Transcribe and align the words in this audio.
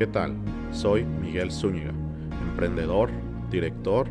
¿Qué 0.00 0.06
tal? 0.06 0.34
Soy 0.72 1.04
Miguel 1.04 1.52
Zúñiga, 1.52 1.92
emprendedor, 2.48 3.10
director, 3.50 4.08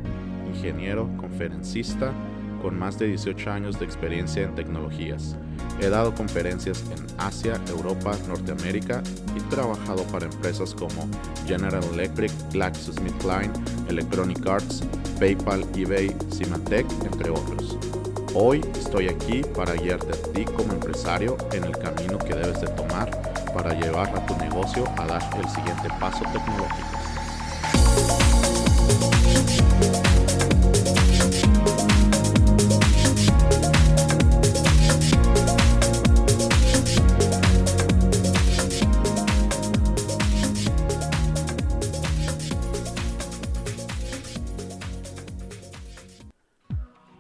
ingeniero, 0.48 1.10
conferencista, 1.18 2.14
con 2.62 2.78
más 2.78 3.00
de 3.00 3.08
18 3.08 3.50
años 3.50 3.80
de 3.80 3.86
experiencia 3.86 4.44
en 4.44 4.54
tecnologías. 4.54 5.36
He 5.82 5.90
dado 5.90 6.14
conferencias 6.14 6.84
en 6.92 7.08
Asia, 7.18 7.60
Europa, 7.70 8.16
Norteamérica 8.28 9.02
y 9.36 9.40
trabajado 9.50 10.04
para 10.12 10.28
empresas 10.28 10.76
como 10.76 11.10
General 11.48 11.84
Electric, 11.92 12.32
GlaxoSmithKline, 12.52 13.52
Electronic 13.90 14.46
Arts, 14.46 14.84
PayPal, 15.20 15.66
eBay, 15.76 16.16
Symantec, 16.30 16.86
entre 17.12 17.32
otros. 17.32 17.80
Hoy 18.36 18.62
estoy 18.76 19.08
aquí 19.08 19.42
para 19.56 19.74
guiarte 19.74 20.14
a 20.14 20.34
ti 20.34 20.46
como 20.46 20.72
empresario 20.74 21.36
en 21.52 21.64
el 21.64 21.72
camino 21.72 22.20
que 22.20 22.36
debes 22.36 22.62
de 22.62 22.68
tomar 22.68 23.10
para 23.54 23.74
llevar 23.74 24.10
a 24.16 24.26
tu 24.26 24.36
negocio 24.38 24.84
a 24.98 25.06
dar 25.06 25.22
el 25.38 25.50
siguiente 25.50 25.90
paso 26.00 26.24
tecnológico. 26.32 27.00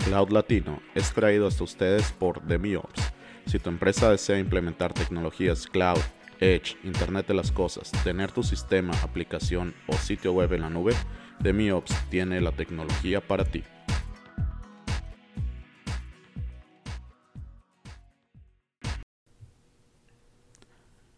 Cloud 0.05 0.29
Latino 0.31 0.81
es 0.95 1.13
traído 1.13 1.47
hasta 1.47 1.63
ustedes 1.63 2.11
por 2.11 2.41
DemiOps. 2.41 3.13
Si 3.45 3.59
tu 3.59 3.69
empresa 3.69 4.11
desea 4.11 4.37
implementar 4.37 4.93
tecnologías 4.93 5.65
cloud, 5.67 5.99
edge, 6.39 6.77
Internet 6.83 7.27
de 7.27 7.33
las 7.33 7.51
Cosas, 7.51 7.91
tener 8.03 8.31
tu 8.31 8.43
sistema, 8.43 8.93
aplicación 9.03 9.73
o 9.87 9.93
sitio 9.93 10.33
web 10.33 10.53
en 10.53 10.61
la 10.61 10.69
nube, 10.69 10.93
DemiOps 11.39 11.93
tiene 12.09 12.41
la 12.41 12.51
tecnología 12.51 13.21
para 13.25 13.45
ti. 13.45 13.63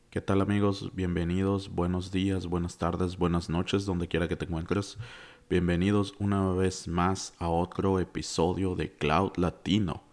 ¿Qué 0.10 0.20
tal 0.20 0.42
amigos? 0.42 0.92
Bienvenidos, 0.94 1.74
buenos 1.74 2.12
días, 2.12 2.48
buenas 2.48 2.78
tardes, 2.78 3.18
buenas 3.18 3.50
noches, 3.50 3.86
donde 3.86 4.10
quiera 4.10 4.28
que 4.28 4.36
te 4.36 4.44
encuentres. 4.44 4.98
Bienvenidos 5.50 6.16
una 6.20 6.52
vez 6.52 6.90
más 6.90 7.34
a 7.40 7.48
otro 7.48 7.98
episodio 7.98 8.76
de 8.76 8.92
Cloud 8.92 9.38
Latino. 9.38 10.04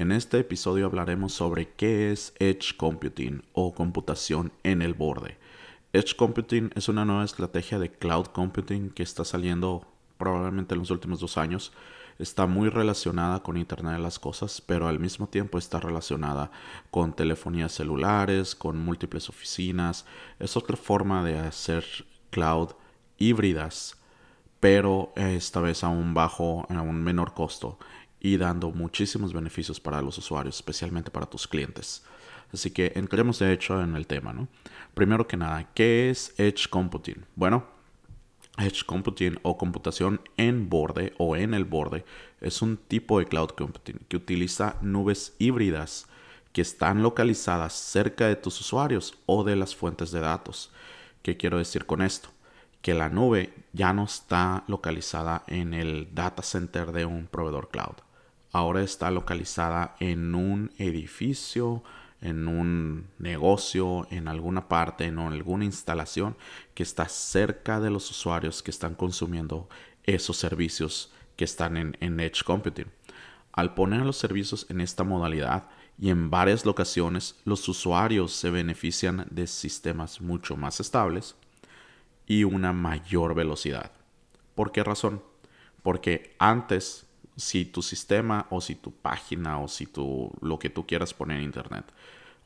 En 0.00 0.12
este 0.12 0.38
episodio 0.38 0.86
hablaremos 0.86 1.34
sobre 1.34 1.74
qué 1.74 2.10
es 2.10 2.32
Edge 2.38 2.74
Computing 2.74 3.42
o 3.52 3.74
computación 3.74 4.50
en 4.62 4.80
el 4.80 4.94
borde. 4.94 5.36
Edge 5.92 6.16
Computing 6.16 6.70
es 6.74 6.88
una 6.88 7.04
nueva 7.04 7.22
estrategia 7.22 7.78
de 7.78 7.92
cloud 7.92 8.28
computing 8.28 8.88
que 8.88 9.02
está 9.02 9.26
saliendo 9.26 9.86
probablemente 10.16 10.72
en 10.72 10.78
los 10.78 10.90
últimos 10.90 11.20
dos 11.20 11.36
años. 11.36 11.74
Está 12.18 12.46
muy 12.46 12.70
relacionada 12.70 13.42
con 13.42 13.58
Internet 13.58 13.92
de 13.92 13.98
las 13.98 14.18
Cosas, 14.18 14.62
pero 14.62 14.88
al 14.88 14.98
mismo 14.98 15.28
tiempo 15.28 15.58
está 15.58 15.80
relacionada 15.80 16.50
con 16.90 17.12
telefonías 17.12 17.72
celulares, 17.72 18.54
con 18.54 18.78
múltiples 18.78 19.28
oficinas. 19.28 20.06
Es 20.38 20.56
otra 20.56 20.78
forma 20.78 21.22
de 21.22 21.38
hacer 21.40 21.84
cloud 22.30 22.70
híbridas 23.18 24.00
pero 24.60 25.12
esta 25.16 25.60
vez 25.60 25.82
a 25.82 25.88
un 25.88 26.12
bajo, 26.12 26.66
a 26.68 26.82
un 26.82 27.02
menor 27.02 27.32
costo 27.32 27.78
y 28.20 28.36
dando 28.36 28.70
muchísimos 28.70 29.32
beneficios 29.32 29.80
para 29.80 30.02
los 30.02 30.18
usuarios, 30.18 30.56
especialmente 30.56 31.10
para 31.10 31.26
tus 31.26 31.48
clientes. 31.48 32.04
Así 32.52 32.70
que 32.70 32.92
entremos 32.94 33.38
de 33.38 33.52
hecho 33.52 33.80
en 33.80 33.96
el 33.96 34.06
tema, 34.06 34.32
¿no? 34.32 34.48
Primero 34.94 35.26
que 35.26 35.36
nada, 35.36 35.70
¿qué 35.74 36.10
es 36.10 36.34
Edge 36.36 36.68
Computing? 36.68 37.24
Bueno, 37.36 37.64
Edge 38.58 38.84
Computing 38.84 39.38
o 39.42 39.56
computación 39.56 40.20
en 40.36 40.68
borde 40.68 41.14
o 41.18 41.36
en 41.36 41.54
el 41.54 41.64
borde 41.64 42.04
es 42.40 42.60
un 42.60 42.76
tipo 42.76 43.18
de 43.18 43.26
cloud 43.26 43.50
computing 43.50 44.00
que 44.08 44.16
utiliza 44.16 44.76
nubes 44.82 45.34
híbridas 45.38 46.06
que 46.52 46.62
están 46.62 47.02
localizadas 47.02 47.72
cerca 47.72 48.26
de 48.26 48.36
tus 48.36 48.60
usuarios 48.60 49.16
o 49.26 49.44
de 49.44 49.54
las 49.56 49.76
fuentes 49.76 50.10
de 50.10 50.20
datos. 50.20 50.72
¿Qué 51.22 51.36
quiero 51.36 51.58
decir 51.58 51.86
con 51.86 52.02
esto? 52.02 52.30
que 52.82 52.94
la 52.94 53.08
nube 53.08 53.52
ya 53.72 53.92
no 53.92 54.04
está 54.04 54.64
localizada 54.66 55.44
en 55.46 55.74
el 55.74 56.14
data 56.14 56.42
center 56.42 56.92
de 56.92 57.04
un 57.04 57.26
proveedor 57.26 57.68
cloud. 57.68 57.96
Ahora 58.52 58.82
está 58.82 59.10
localizada 59.10 59.96
en 60.00 60.34
un 60.34 60.72
edificio, 60.78 61.82
en 62.20 62.48
un 62.48 63.08
negocio, 63.18 64.06
en 64.10 64.28
alguna 64.28 64.68
parte, 64.68 65.04
en 65.04 65.18
alguna 65.18 65.64
instalación 65.64 66.36
que 66.74 66.82
está 66.82 67.08
cerca 67.08 67.80
de 67.80 67.90
los 67.90 68.10
usuarios 68.10 68.62
que 68.62 68.70
están 68.70 68.94
consumiendo 68.94 69.68
esos 70.04 70.36
servicios 70.36 71.12
que 71.36 71.44
están 71.44 71.76
en, 71.76 71.96
en 72.00 72.18
Edge 72.20 72.42
Computing. 72.44 72.90
Al 73.52 73.74
poner 73.74 74.04
los 74.04 74.16
servicios 74.16 74.66
en 74.68 74.80
esta 74.80 75.04
modalidad 75.04 75.68
y 75.98 76.10
en 76.10 76.30
varias 76.30 76.64
locaciones, 76.64 77.40
los 77.44 77.68
usuarios 77.68 78.32
se 78.32 78.50
benefician 78.50 79.26
de 79.30 79.46
sistemas 79.46 80.20
mucho 80.20 80.56
más 80.56 80.80
estables, 80.80 81.36
y 82.30 82.44
una 82.44 82.72
mayor 82.72 83.34
velocidad. 83.34 83.90
¿Por 84.54 84.70
qué 84.70 84.84
razón? 84.84 85.20
Porque 85.82 86.36
antes, 86.38 87.04
si 87.40 87.64
tu 87.64 87.82
sistema 87.82 88.46
o 88.50 88.60
si 88.60 88.74
tu 88.74 88.92
página 88.92 89.58
o 89.58 89.68
si 89.68 89.86
tu, 89.86 90.30
lo 90.40 90.58
que 90.58 90.70
tú 90.70 90.86
quieras 90.86 91.14
poner 91.14 91.38
en 91.38 91.44
Internet 91.44 91.84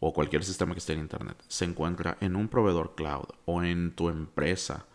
o 0.00 0.12
cualquier 0.12 0.44
sistema 0.44 0.72
que 0.72 0.78
esté 0.78 0.94
en 0.94 1.00
Internet 1.00 1.42
se 1.48 1.64
encuentra 1.64 2.16
en 2.20 2.36
un 2.36 2.48
proveedor 2.48 2.94
cloud 2.94 3.26
o 3.44 3.62
en 3.62 3.92
tu 3.92 4.08
empresa, 4.08 4.86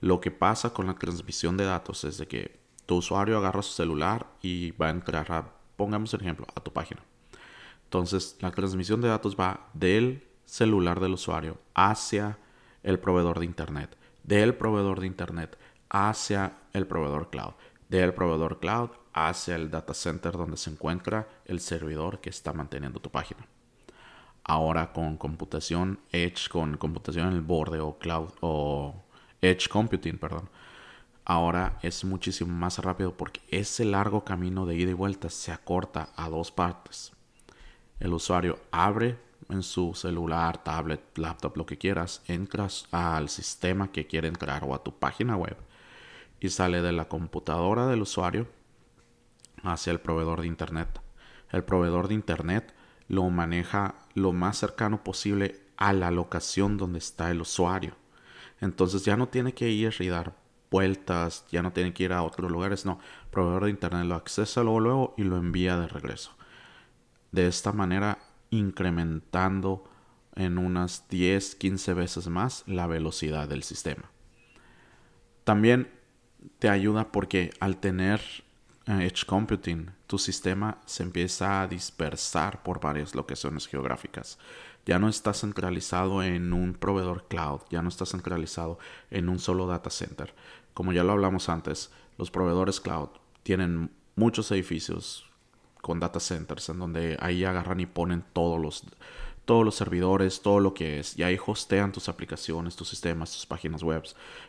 lo 0.00 0.20
que 0.20 0.30
pasa 0.30 0.72
con 0.72 0.86
la 0.86 0.94
transmisión 0.94 1.56
de 1.56 1.64
datos 1.64 2.04
es 2.04 2.18
de 2.18 2.26
que 2.26 2.58
tu 2.86 2.96
usuario 2.96 3.38
agarra 3.38 3.62
su 3.62 3.72
celular 3.72 4.26
y 4.42 4.72
va 4.72 4.88
a 4.88 4.90
entrar 4.90 5.30
a, 5.32 5.52
pongamos 5.76 6.12
el 6.14 6.20
ejemplo, 6.20 6.46
a 6.54 6.60
tu 6.60 6.72
página. 6.72 7.02
Entonces, 7.84 8.36
la 8.40 8.50
transmisión 8.50 9.00
de 9.00 9.08
datos 9.08 9.36
va 9.38 9.68
del 9.72 10.26
celular 10.44 11.00
del 11.00 11.14
usuario 11.14 11.58
hacia 11.74 12.38
el 12.82 12.98
proveedor 12.98 13.38
de 13.38 13.46
Internet 13.46 13.96
del 14.24 14.54
proveedor 14.54 15.00
de 15.00 15.06
Internet 15.06 15.56
hacia 15.88 16.54
el 16.72 16.86
proveedor 16.86 17.30
cloud, 17.30 17.52
del 18.00 18.14
proveedor 18.14 18.58
cloud 18.58 18.90
hacia 19.12 19.56
el 19.56 19.70
data 19.70 19.94
center 19.94 20.32
donde 20.32 20.56
se 20.56 20.70
encuentra 20.70 21.28
el 21.44 21.60
servidor 21.60 22.20
que 22.20 22.30
está 22.30 22.52
manteniendo 22.52 23.00
tu 23.00 23.10
página. 23.10 23.46
Ahora 24.42 24.92
con 24.92 25.16
computación 25.16 26.00
edge, 26.12 26.48
con 26.50 26.76
computación 26.76 27.28
en 27.28 27.34
el 27.34 27.40
borde 27.40 27.80
o 27.80 27.98
cloud 27.98 28.30
o 28.40 28.94
edge 29.40 29.68
computing, 29.68 30.18
perdón. 30.18 30.50
Ahora 31.24 31.78
es 31.82 32.04
muchísimo 32.04 32.52
más 32.52 32.78
rápido 32.78 33.16
porque 33.16 33.40
ese 33.50 33.84
largo 33.84 34.24
camino 34.24 34.66
de 34.66 34.76
ida 34.76 34.90
y 34.90 34.94
vuelta 34.94 35.30
se 35.30 35.52
acorta 35.52 36.10
a 36.16 36.28
dos 36.28 36.50
partes. 36.50 37.12
El 38.00 38.12
usuario 38.12 38.58
abre 38.70 39.18
en 39.48 39.62
su 39.62 39.94
celular, 39.94 40.62
tablet, 40.62 41.16
laptop, 41.16 41.56
lo 41.56 41.64
que 41.64 41.78
quieras, 41.78 42.22
entras 42.26 42.86
al 42.90 43.28
sistema 43.28 43.90
que 43.90 44.06
quiere 44.06 44.28
entrar 44.28 44.64
o 44.64 44.74
a 44.74 44.82
tu 44.82 44.98
página 44.98 45.36
web 45.36 45.56
y 46.44 46.50
sale 46.50 46.82
de 46.82 46.92
la 46.92 47.08
computadora 47.08 47.86
del 47.86 48.02
usuario 48.02 48.46
hacia 49.62 49.92
el 49.92 50.00
proveedor 50.00 50.42
de 50.42 50.46
internet. 50.46 51.00
El 51.48 51.64
proveedor 51.64 52.08
de 52.08 52.12
internet 52.12 52.74
lo 53.08 53.30
maneja 53.30 53.94
lo 54.12 54.32
más 54.32 54.58
cercano 54.58 55.02
posible 55.02 55.62
a 55.78 55.94
la 55.94 56.10
locación 56.10 56.76
donde 56.76 56.98
está 56.98 57.30
el 57.30 57.40
usuario. 57.40 57.94
Entonces 58.60 59.06
ya 59.06 59.16
no 59.16 59.28
tiene 59.28 59.54
que 59.54 59.70
ir 59.70 59.94
y 60.00 60.08
dar 60.08 60.36
vueltas, 60.70 61.46
ya 61.50 61.62
no 61.62 61.72
tiene 61.72 61.94
que 61.94 62.02
ir 62.02 62.12
a 62.12 62.22
otros 62.22 62.50
lugares, 62.50 62.84
no. 62.84 63.00
El 63.24 63.30
proveedor 63.30 63.64
de 63.64 63.70
internet 63.70 64.04
lo 64.04 64.14
accesa 64.14 64.62
luego, 64.62 64.80
luego 64.80 65.14
y 65.16 65.22
lo 65.22 65.38
envía 65.38 65.78
de 65.78 65.88
regreso. 65.88 66.36
De 67.32 67.46
esta 67.46 67.72
manera 67.72 68.18
incrementando 68.50 69.90
en 70.34 70.58
unas 70.58 71.08
10, 71.08 71.54
15 71.54 71.94
veces 71.94 72.28
más 72.28 72.64
la 72.66 72.86
velocidad 72.86 73.48
del 73.48 73.62
sistema. 73.62 74.10
También 75.44 76.03
te 76.58 76.68
ayuda 76.68 77.10
porque 77.10 77.52
al 77.60 77.78
tener 77.78 78.20
eh, 78.86 79.06
Edge 79.06 79.24
Computing, 79.26 79.90
tu 80.06 80.18
sistema 80.18 80.78
se 80.84 81.02
empieza 81.02 81.62
a 81.62 81.68
dispersar 81.68 82.62
por 82.62 82.80
varias 82.80 83.14
locaciones 83.14 83.66
geográficas. 83.66 84.38
Ya 84.86 84.98
no 84.98 85.08
está 85.08 85.32
centralizado 85.32 86.22
en 86.22 86.52
un 86.52 86.74
proveedor 86.74 87.26
cloud, 87.28 87.62
ya 87.70 87.80
no 87.80 87.88
está 87.88 88.04
centralizado 88.04 88.78
en 89.10 89.28
un 89.28 89.38
solo 89.38 89.66
data 89.66 89.88
center. 89.88 90.34
Como 90.74 90.92
ya 90.92 91.04
lo 91.04 91.12
hablamos 91.12 91.48
antes, 91.48 91.90
los 92.18 92.30
proveedores 92.30 92.80
cloud 92.80 93.08
tienen 93.42 93.90
muchos 94.16 94.50
edificios, 94.50 95.26
con 95.80 96.00
data 96.00 96.20
centers, 96.20 96.68
en 96.68 96.78
donde 96.78 97.16
ahí 97.20 97.44
agarran 97.44 97.80
y 97.80 97.86
ponen 97.86 98.24
todos 98.32 98.60
los, 98.60 98.84
todos 99.44 99.64
los 99.64 99.74
servidores, 99.74 100.40
todo 100.40 100.60
lo 100.60 100.74
que 100.74 100.98
es, 100.98 101.18
y 101.18 101.22
ahí 101.22 101.38
hostean 101.44 101.92
tus 101.92 102.08
aplicaciones, 102.08 102.76
tus 102.76 102.88
sistemas, 102.88 103.32
tus 103.32 103.46
páginas 103.46 103.82
web, 103.82 104.02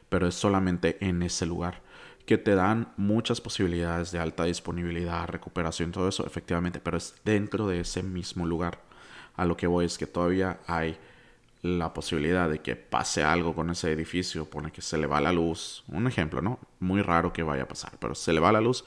pero 0.09 0.27
es 0.27 0.35
solamente 0.35 0.97
en 1.05 1.21
ese 1.23 1.45
lugar 1.45 1.81
que 2.25 2.37
te 2.37 2.55
dan 2.55 2.93
muchas 2.97 3.39
posibilidades 3.41 4.11
de 4.11 4.19
alta 4.19 4.45
disponibilidad, 4.45 5.27
recuperación, 5.27 5.91
todo 5.91 6.07
eso, 6.07 6.25
efectivamente, 6.25 6.79
pero 6.79 6.97
es 6.97 7.15
dentro 7.23 7.67
de 7.67 7.81
ese 7.81 8.03
mismo 8.03 8.45
lugar. 8.45 8.79
A 9.35 9.45
lo 9.45 9.57
que 9.57 9.67
voy 9.67 9.85
es 9.85 9.97
que 9.97 10.07
todavía 10.07 10.59
hay 10.65 10.97
la 11.61 11.93
posibilidad 11.93 12.49
de 12.49 12.59
que 12.59 12.75
pase 12.75 13.23
algo 13.23 13.55
con 13.55 13.69
ese 13.69 13.91
edificio, 13.91 14.45
pone 14.45 14.71
que 14.71 14.81
se 14.81 14.97
le 14.97 15.07
va 15.07 15.21
la 15.21 15.31
luz, 15.31 15.83
un 15.87 16.07
ejemplo, 16.07 16.41
¿no? 16.41 16.59
Muy 16.79 17.01
raro 17.01 17.33
que 17.33 17.43
vaya 17.43 17.63
a 17.63 17.67
pasar, 17.67 17.93
pero 17.99 18.15
se 18.15 18.33
le 18.33 18.39
va 18.39 18.51
la 18.51 18.61
luz 18.61 18.85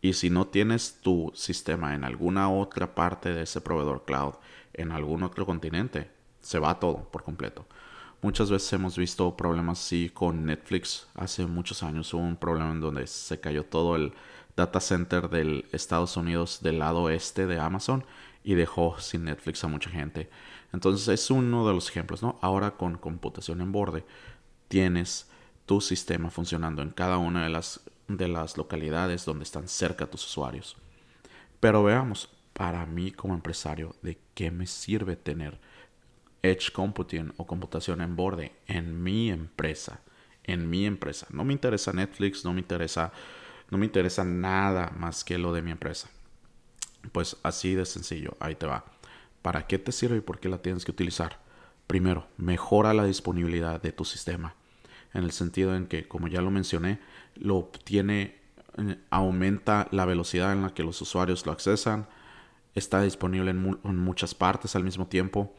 y 0.00 0.12
si 0.12 0.30
no 0.30 0.46
tienes 0.46 1.00
tu 1.00 1.32
sistema 1.34 1.94
en 1.94 2.04
alguna 2.04 2.50
otra 2.50 2.94
parte 2.94 3.32
de 3.32 3.42
ese 3.42 3.60
proveedor 3.60 4.04
cloud, 4.04 4.34
en 4.72 4.92
algún 4.92 5.22
otro 5.22 5.46
continente, 5.46 6.10
se 6.40 6.58
va 6.58 6.78
todo 6.78 7.08
por 7.10 7.22
completo. 7.22 7.66
Muchas 8.22 8.50
veces 8.50 8.72
hemos 8.72 8.96
visto 8.96 9.36
problemas 9.36 9.78
así 9.78 10.08
con 10.08 10.46
Netflix. 10.46 11.06
Hace 11.14 11.46
muchos 11.46 11.82
años 11.82 12.12
hubo 12.14 12.22
un 12.22 12.36
problema 12.36 12.72
en 12.72 12.80
donde 12.80 13.06
se 13.06 13.40
cayó 13.40 13.64
todo 13.64 13.94
el 13.94 14.14
data 14.56 14.80
center 14.80 15.28
del 15.28 15.66
Estados 15.72 16.16
Unidos 16.16 16.60
del 16.62 16.78
lado 16.78 17.10
este 17.10 17.46
de 17.46 17.60
Amazon 17.60 18.04
y 18.42 18.54
dejó 18.54 18.98
sin 18.98 19.24
Netflix 19.24 19.62
a 19.64 19.68
mucha 19.68 19.90
gente. 19.90 20.30
Entonces 20.72 21.08
es 21.08 21.30
uno 21.30 21.66
de 21.68 21.74
los 21.74 21.90
ejemplos, 21.90 22.22
¿no? 22.22 22.38
Ahora 22.40 22.72
con 22.72 22.96
computación 22.96 23.60
en 23.60 23.70
borde 23.70 24.04
tienes 24.68 25.28
tu 25.66 25.80
sistema 25.80 26.30
funcionando 26.30 26.80
en 26.80 26.90
cada 26.90 27.18
una 27.18 27.44
de 27.44 27.50
las, 27.50 27.80
de 28.08 28.28
las 28.28 28.56
localidades 28.56 29.24
donde 29.24 29.44
están 29.44 29.68
cerca 29.68 30.06
tus 30.06 30.24
usuarios. 30.24 30.76
Pero 31.60 31.82
veamos, 31.82 32.30
para 32.52 32.86
mí 32.86 33.12
como 33.12 33.34
empresario, 33.34 33.94
¿de 34.02 34.18
qué 34.34 34.50
me 34.50 34.66
sirve 34.66 35.16
tener 35.16 35.58
Edge 36.50 36.72
Computing 36.72 37.32
o 37.36 37.46
computación 37.46 38.00
en 38.00 38.16
borde 38.16 38.52
en 38.66 39.02
mi 39.02 39.30
empresa? 39.30 40.00
En 40.44 40.70
mi 40.70 40.86
empresa. 40.86 41.26
No 41.30 41.44
me 41.44 41.52
interesa 41.52 41.92
Netflix, 41.92 42.44
no 42.44 42.52
me 42.52 42.60
interesa, 42.60 43.12
no 43.70 43.78
me 43.78 43.86
interesa 43.86 44.24
nada 44.24 44.92
más 44.96 45.24
que 45.24 45.38
lo 45.38 45.52
de 45.52 45.62
mi 45.62 45.70
empresa. 45.70 46.08
Pues 47.12 47.36
así 47.42 47.74
de 47.74 47.84
sencillo, 47.84 48.36
ahí 48.40 48.54
te 48.54 48.66
va. 48.66 48.84
¿Para 49.42 49.66
qué 49.66 49.78
te 49.78 49.92
sirve 49.92 50.16
y 50.16 50.20
por 50.20 50.40
qué 50.40 50.48
la 50.48 50.58
tienes 50.58 50.84
que 50.84 50.90
utilizar? 50.90 51.40
Primero, 51.86 52.26
mejora 52.36 52.94
la 52.94 53.04
disponibilidad 53.04 53.80
de 53.80 53.92
tu 53.92 54.04
sistema. 54.04 54.54
En 55.14 55.22
el 55.22 55.30
sentido 55.30 55.74
en 55.76 55.86
que, 55.86 56.08
como 56.08 56.28
ya 56.28 56.40
lo 56.40 56.50
mencioné, 56.50 57.00
lo 57.36 57.56
obtiene, 57.56 58.36
eh, 58.76 58.98
aumenta 59.10 59.88
la 59.92 60.04
velocidad 60.04 60.52
en 60.52 60.62
la 60.62 60.74
que 60.74 60.82
los 60.82 61.00
usuarios 61.00 61.46
lo 61.46 61.52
accesan, 61.52 62.08
está 62.74 63.00
disponible 63.02 63.52
en, 63.52 63.78
en 63.84 63.96
muchas 63.96 64.34
partes 64.34 64.74
al 64.76 64.84
mismo 64.84 65.06
tiempo. 65.06 65.54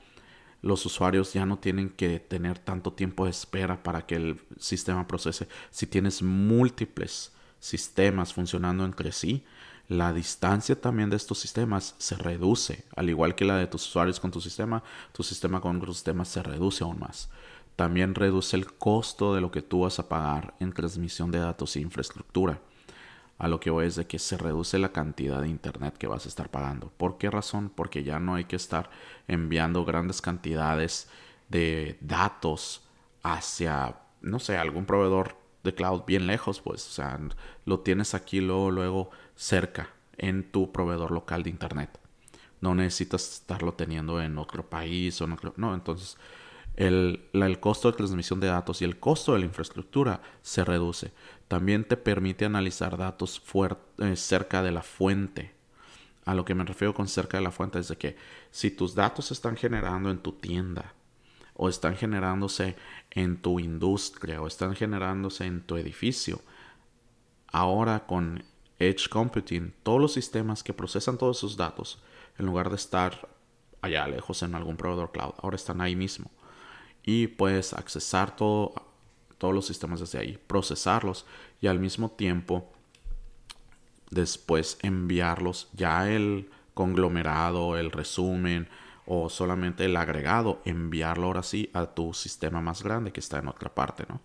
Los 0.61 0.85
usuarios 0.85 1.33
ya 1.33 1.45
no 1.45 1.59
tienen 1.59 1.89
que 1.89 2.19
tener 2.19 2.59
tanto 2.59 2.93
tiempo 2.93 3.25
de 3.25 3.31
espera 3.31 3.83
para 3.83 4.05
que 4.05 4.15
el 4.15 4.41
sistema 4.59 5.07
procese. 5.07 5.47
Si 5.69 5.85
tienes 5.87 6.21
múltiples 6.21 7.31
sistemas 7.59 8.33
funcionando 8.33 8.85
entre 8.85 9.11
sí, 9.11 9.43
la 9.87 10.11
distancia 10.11 10.79
también 10.79 11.09
de 11.09 11.15
estos 11.15 11.39
sistemas 11.39 11.95
se 11.97 12.15
reduce, 12.15 12.83
al 12.95 13.09
igual 13.09 13.35
que 13.35 13.45
la 13.45 13.57
de 13.57 13.67
tus 13.67 13.87
usuarios 13.87 14.19
con 14.19 14.31
tu 14.31 14.41
sistema, 14.41 14.83
tu 15.13 15.23
sistema 15.23 15.61
con 15.61 15.77
otro 15.77 15.93
sistema 15.93 16.25
se 16.25 16.43
reduce 16.43 16.83
aún 16.83 16.99
más. 16.99 17.29
También 17.77 18.15
reduce 18.15 18.57
el 18.57 18.73
costo 18.73 19.33
de 19.33 19.39
lo 19.39 19.51
que 19.51 19.61
tú 19.61 19.81
vas 19.81 19.99
a 19.99 20.09
pagar 20.09 20.55
en 20.59 20.73
transmisión 20.73 21.31
de 21.31 21.39
datos 21.39 21.75
e 21.75 21.79
infraestructura. 21.79 22.59
A 23.37 23.47
lo 23.47 23.59
que 23.59 23.69
voy 23.69 23.85
es 23.85 23.95
de 23.95 24.07
que 24.07 24.19
se 24.19 24.37
reduce 24.37 24.79
la 24.79 24.91
cantidad 24.91 25.41
de 25.41 25.47
internet 25.47 25.97
que 25.97 26.07
vas 26.07 26.25
a 26.25 26.29
estar 26.29 26.49
pagando. 26.49 26.91
¿Por 26.97 27.17
qué 27.17 27.29
razón? 27.29 27.69
Porque 27.69 28.03
ya 28.03 28.19
no 28.19 28.35
hay 28.35 28.45
que 28.45 28.55
estar 28.55 28.89
enviando 29.27 29.85
grandes 29.85 30.21
cantidades 30.21 31.09
de 31.49 31.97
datos 32.01 32.83
hacia, 33.23 33.97
no 34.21 34.39
sé, 34.39 34.57
algún 34.57 34.85
proveedor 34.85 35.35
de 35.63 35.73
cloud 35.73 36.03
bien 36.05 36.27
lejos, 36.27 36.61
pues, 36.61 36.87
o 36.87 36.91
sea, 36.91 37.19
lo 37.65 37.81
tienes 37.81 38.13
aquí 38.13 38.39
luego, 38.41 38.71
luego 38.71 39.11
cerca 39.35 39.89
en 40.17 40.49
tu 40.51 40.71
proveedor 40.71 41.11
local 41.11 41.43
de 41.43 41.49
internet. 41.49 41.99
No 42.61 42.73
necesitas 42.73 43.33
estarlo 43.33 43.73
teniendo 43.73 44.21
en 44.21 44.37
otro 44.37 44.67
país 44.67 45.21
o 45.21 45.25
otro, 45.25 45.53
no, 45.57 45.73
entonces 45.75 46.17
el, 46.77 47.27
el, 47.33 47.59
costo 47.59 47.91
de 47.91 47.97
transmisión 47.97 48.39
de 48.39 48.47
datos 48.47 48.81
y 48.81 48.85
el 48.85 48.99
costo 48.99 49.33
de 49.33 49.39
la 49.39 49.45
infraestructura 49.45 50.21
se 50.41 50.63
reduce. 50.63 51.11
También 51.47 51.83
te 51.83 51.97
permite 51.97 52.45
analizar 52.45 52.97
datos 52.97 53.41
eh, 53.97 54.15
cerca 54.15 54.61
de 54.61 54.71
la 54.71 54.83
fuente. 54.83 55.53
A 56.25 56.35
lo 56.35 56.45
que 56.45 56.55
me 56.55 56.63
refiero 56.63 56.93
con 56.93 57.07
cerca 57.07 57.37
de 57.37 57.43
la 57.43 57.51
fuente 57.51 57.79
es 57.79 57.87
de 57.87 57.97
que 57.97 58.15
si 58.51 58.69
tus 58.69 58.93
datos 58.93 59.31
están 59.31 59.57
generando 59.57 60.11
en 60.11 60.19
tu 60.19 60.33
tienda 60.33 60.93
o 61.55 61.67
están 61.67 61.95
generándose 61.95 62.75
en 63.09 63.41
tu 63.41 63.59
industria 63.59 64.41
o 64.41 64.47
están 64.47 64.75
generándose 64.75 65.45
en 65.45 65.61
tu 65.61 65.77
edificio, 65.77 66.41
ahora 67.51 68.05
con 68.05 68.43
Edge 68.77 69.09
Computing, 69.09 69.73
todos 69.81 69.99
los 69.99 70.13
sistemas 70.13 70.63
que 70.63 70.73
procesan 70.73 71.17
todos 71.17 71.37
esos 71.37 71.57
datos, 71.57 71.99
en 72.37 72.45
lugar 72.45 72.69
de 72.69 72.75
estar 72.75 73.27
allá 73.81 74.07
lejos 74.07 74.43
en 74.43 74.53
algún 74.53 74.77
proveedor 74.77 75.11
cloud, 75.11 75.33
ahora 75.41 75.55
están 75.55 75.81
ahí 75.81 75.95
mismo. 75.95 76.29
Y 77.07 77.27
puedes 77.27 77.73
accesar 77.73 78.35
todo, 78.35 78.73
todos 79.37 79.55
los 79.55 79.65
sistemas 79.65 80.01
desde 80.01 80.19
ahí, 80.19 80.37
procesarlos 80.45 81.25
y 81.61 81.67
al 81.67 81.79
mismo 81.79 82.11
tiempo 82.11 82.69
después 84.11 84.77
enviarlos 84.81 85.69
ya 85.71 86.11
el 86.11 86.49
conglomerado, 86.73 87.77
el 87.77 87.91
resumen 87.91 88.67
o 89.05 89.29
solamente 89.29 89.85
el 89.85 89.95
agregado, 89.95 90.61
enviarlo 90.65 91.27
ahora 91.27 91.43
sí 91.43 91.69
a 91.73 91.85
tu 91.85 92.13
sistema 92.13 92.59
más 92.59 92.83
grande 92.83 93.13
que 93.13 93.21
está 93.21 93.39
en 93.39 93.47
otra 93.47 93.73
parte, 93.73 94.03
¿no? 94.09 94.19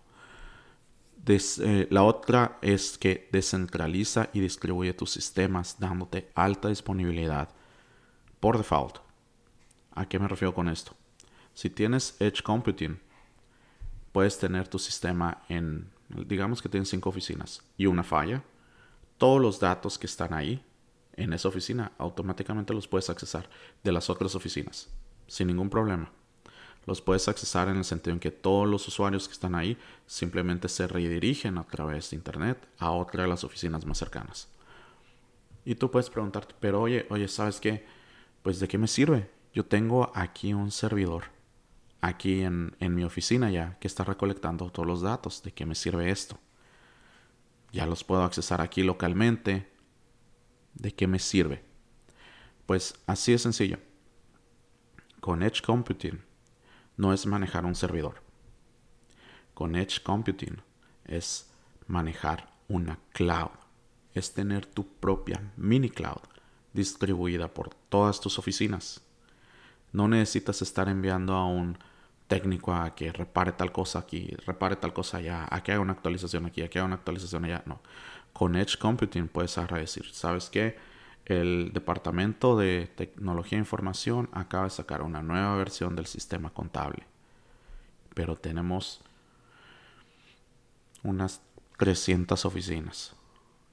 Eh, 1.25 1.87
la 1.89 2.03
otra 2.03 2.57
es 2.61 2.97
que 2.97 3.29
descentraliza 3.31 4.29
y 4.33 4.41
distribuye 4.41 4.93
tus 4.93 5.11
sistemas 5.11 5.77
dándote 5.79 6.29
alta 6.35 6.67
disponibilidad 6.67 7.47
por 8.41 8.57
default. 8.57 8.97
¿A 9.93 10.05
qué 10.05 10.19
me 10.19 10.27
refiero 10.27 10.53
con 10.53 10.67
esto? 10.67 10.97
Si 11.53 11.69
tienes 11.69 12.15
Edge 12.19 12.41
Computing, 12.41 12.99
puedes 14.11 14.37
tener 14.37 14.67
tu 14.67 14.79
sistema 14.79 15.43
en, 15.49 15.89
digamos 16.09 16.61
que 16.61 16.69
tienes 16.69 16.89
cinco 16.89 17.09
oficinas 17.09 17.61
y 17.77 17.85
una 17.85 18.03
falla. 18.03 18.43
Todos 19.17 19.41
los 19.41 19.59
datos 19.59 19.97
que 19.97 20.07
están 20.07 20.33
ahí 20.33 20.63
en 21.15 21.33
esa 21.33 21.47
oficina 21.47 21.91
automáticamente 21.97 22.73
los 22.73 22.87
puedes 22.87 23.09
accesar 23.09 23.49
de 23.83 23.91
las 23.91 24.09
otras 24.09 24.35
oficinas 24.35 24.89
sin 25.27 25.47
ningún 25.47 25.69
problema 25.69 26.11
los 26.85 27.01
puedes 27.01 27.27
accesar 27.27 27.69
en 27.69 27.77
el 27.77 27.85
sentido 27.85 28.13
en 28.13 28.19
que 28.19 28.31
todos 28.31 28.67
los 28.67 28.87
usuarios 28.87 29.27
que 29.27 29.33
están 29.33 29.55
ahí 29.55 29.77
simplemente 30.05 30.67
se 30.67 30.87
redirigen 30.87 31.57
a 31.57 31.63
través 31.63 32.09
de 32.09 32.17
internet 32.17 32.67
a 32.77 32.91
otra 32.91 33.23
de 33.23 33.29
las 33.29 33.43
oficinas 33.43 33.85
más 33.85 33.97
cercanas. 33.97 34.49
Y 35.65 35.75
tú 35.75 35.89
puedes 35.89 36.09
preguntarte, 36.09 36.55
pero 36.59 36.81
oye, 36.81 37.05
oye, 37.09 37.27
¿sabes 37.27 37.59
qué? 37.59 37.85
Pues 38.41 38.59
de 38.59 38.67
qué 38.67 38.77
me 38.77 38.87
sirve? 38.87 39.29
Yo 39.53 39.65
tengo 39.65 40.11
aquí 40.13 40.53
un 40.53 40.71
servidor, 40.71 41.25
aquí 42.03 42.41
en, 42.41 42.75
en 42.79 42.93
mi 42.93 43.03
oficina 43.05 43.49
ya, 43.49 43.77
que 43.79 43.87
está 43.87 44.03
recolectando 44.03 44.69
todos 44.69 44.85
los 44.85 45.01
datos. 45.01 45.41
¿De 45.41 45.53
qué 45.53 45.65
me 45.65 45.73
sirve 45.73 46.11
esto? 46.11 46.37
Ya 47.71 47.85
los 47.85 48.03
puedo 48.03 48.23
accesar 48.23 48.59
aquí 48.59 48.83
localmente. 48.83 49.71
¿De 50.73 50.93
qué 50.93 51.07
me 51.07 51.17
sirve? 51.17 51.63
Pues 52.65 52.95
así 53.07 53.31
de 53.31 53.39
sencillo. 53.39 53.77
Con 55.21 55.43
Edge 55.43 55.61
Computing 55.61 56.21
no 56.97 57.13
es 57.13 57.25
manejar 57.25 57.65
un 57.65 57.75
servidor. 57.75 58.21
Con 59.53 59.75
Edge 59.75 60.03
Computing 60.03 60.61
es 61.05 61.49
manejar 61.87 62.51
una 62.67 62.99
cloud. 63.13 63.51
Es 64.13 64.33
tener 64.33 64.65
tu 64.65 64.85
propia 64.85 65.53
mini 65.55 65.89
cloud 65.89 66.21
distribuida 66.73 67.53
por 67.53 67.73
todas 67.89 68.19
tus 68.19 68.37
oficinas. 68.37 69.01
No 69.93 70.07
necesitas 70.07 70.61
estar 70.61 70.89
enviando 70.89 71.33
a 71.33 71.45
un 71.45 71.77
técnico 72.27 72.73
a 72.73 72.95
que 72.95 73.11
repare 73.11 73.51
tal 73.51 73.71
cosa 73.71 73.99
aquí, 73.99 74.35
repare 74.45 74.75
tal 74.75 74.93
cosa 74.93 75.17
allá, 75.17 75.47
a 75.49 75.61
que 75.63 75.71
haga 75.71 75.81
una 75.81 75.93
actualización 75.93 76.45
aquí, 76.45 76.61
a 76.61 76.69
que 76.69 76.79
haga 76.79 76.85
una 76.85 76.95
actualización 76.95 77.45
allá. 77.45 77.63
No. 77.65 77.81
Con 78.33 78.55
Edge 78.55 78.77
Computing 78.77 79.27
puedes 79.27 79.55
decir, 79.55 80.05
¿sabes 80.11 80.49
qué? 80.49 80.77
el 81.25 81.71
Departamento 81.73 82.57
de 82.57 82.89
Tecnología 82.95 83.57
e 83.57 83.61
Información 83.61 84.29
acaba 84.33 84.65
de 84.65 84.69
sacar 84.71 85.01
una 85.01 85.21
nueva 85.21 85.55
versión 85.55 85.95
del 85.95 86.05
sistema 86.05 86.49
contable. 86.49 87.05
Pero 88.13 88.35
tenemos 88.35 89.01
unas 91.03 91.41
300 91.77 92.45
oficinas. 92.45 93.15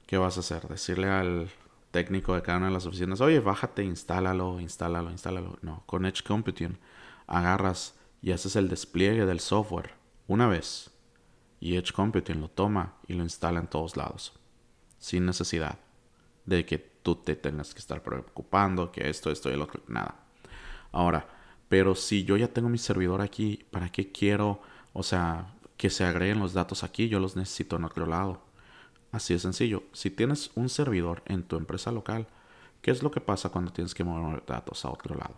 ¿Qué 0.07 0.17
vas 0.17 0.37
a 0.37 0.41
hacer? 0.41 0.67
Decirle 0.67 1.09
al 1.09 1.49
técnico 1.91 2.35
de 2.35 2.41
cada 2.41 2.57
una 2.57 2.67
de 2.67 2.73
las 2.73 2.85
oficinas, 2.85 3.21
oye, 3.21 3.39
bájate, 3.39 3.83
instálalo, 3.83 4.59
instálalo, 4.59 5.11
instálalo. 5.11 5.57
No, 5.61 5.83
con 5.85 6.05
Edge 6.05 6.23
Computing 6.23 6.77
agarras 7.27 7.95
y 8.21 8.31
haces 8.31 8.55
el 8.55 8.69
despliegue 8.69 9.25
del 9.25 9.39
software 9.39 9.93
una 10.27 10.47
vez. 10.47 10.91
Y 11.59 11.75
Edge 11.75 11.93
Computing 11.93 12.41
lo 12.41 12.49
toma 12.49 12.95
y 13.07 13.13
lo 13.13 13.23
instala 13.23 13.59
en 13.59 13.67
todos 13.67 13.97
lados. 13.97 14.33
Sin 14.97 15.25
necesidad 15.25 15.79
de 16.45 16.65
que 16.65 16.77
tú 16.77 17.15
te 17.15 17.35
tengas 17.35 17.73
que 17.73 17.79
estar 17.79 18.01
preocupando, 18.03 18.91
que 18.91 19.09
esto, 19.09 19.31
esto 19.31 19.49
y 19.49 19.53
el 19.53 19.61
otro, 19.61 19.83
nada. 19.87 20.15
Ahora, 20.91 21.27
pero 21.69 21.95
si 21.95 22.23
yo 22.23 22.37
ya 22.37 22.47
tengo 22.47 22.69
mi 22.69 22.77
servidor 22.77 23.21
aquí, 23.21 23.65
¿para 23.71 23.91
qué 23.91 24.11
quiero, 24.11 24.61
o 24.93 25.03
sea, 25.03 25.53
que 25.77 25.89
se 25.89 26.03
agreguen 26.03 26.39
los 26.39 26.53
datos 26.53 26.83
aquí? 26.83 27.07
Yo 27.07 27.19
los 27.19 27.35
necesito 27.35 27.77
en 27.77 27.85
otro 27.85 28.05
lado. 28.05 28.41
Así 29.11 29.33
de 29.33 29.39
sencillo. 29.39 29.83
Si 29.93 30.09
tienes 30.09 30.51
un 30.55 30.69
servidor 30.69 31.21
en 31.25 31.43
tu 31.43 31.57
empresa 31.57 31.91
local, 31.91 32.27
¿qué 32.81 32.91
es 32.91 33.03
lo 33.03 33.11
que 33.11 33.21
pasa 33.21 33.49
cuando 33.49 33.71
tienes 33.71 33.93
que 33.93 34.03
mover 34.03 34.43
datos 34.45 34.85
a 34.85 34.89
otro 34.89 35.15
lado? 35.15 35.35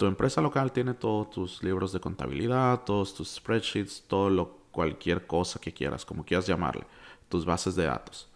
Tu 0.00 0.06
empresa 0.06 0.40
local 0.40 0.72
tiene 0.72 0.94
todos 0.94 1.28
tus 1.28 1.62
libros 1.62 1.92
de 1.92 2.00
contabilidad, 2.00 2.84
todos 2.84 3.12
tus 3.12 3.34
spreadsheets, 3.34 4.02
todo 4.08 4.30
lo, 4.30 4.56
cualquier 4.70 5.26
cosa 5.26 5.60
que 5.60 5.74
quieras, 5.74 6.06
como 6.06 6.24
quieras 6.24 6.46
llamarle, 6.46 6.86
tus 7.28 7.44
bases 7.44 7.76
de 7.76 7.84
datos. 7.84 8.32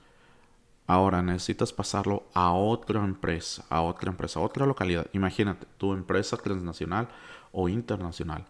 Ahora 0.86 1.22
necesitas 1.22 1.72
pasarlo 1.72 2.28
a 2.34 2.52
otra 2.52 3.02
empresa, 3.02 3.64
a 3.70 3.80
otra 3.80 4.10
empresa, 4.10 4.40
a 4.40 4.42
otra 4.42 4.66
localidad. 4.66 5.06
Imagínate, 5.14 5.66
tu 5.78 5.94
empresa 5.94 6.36
transnacional 6.36 7.08
o 7.50 7.70
internacional 7.70 8.44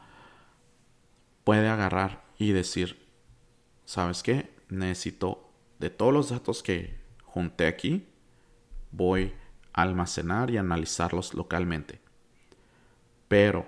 puede 1.44 1.68
agarrar 1.68 2.25
y 2.37 2.50
decir, 2.50 3.06
¿sabes 3.85 4.25
qué? 4.25 4.52
Necesito 4.71 5.52
de 5.78 5.90
todos 5.90 6.12
los 6.12 6.30
datos 6.30 6.64
que 6.64 6.99
junté 7.23 7.68
aquí, 7.68 8.09
voy 8.90 9.33
a 9.73 9.83
almacenar 9.83 10.50
y 10.50 10.56
analizarlos 10.56 11.33
localmente. 11.33 12.02
Pero 13.35 13.67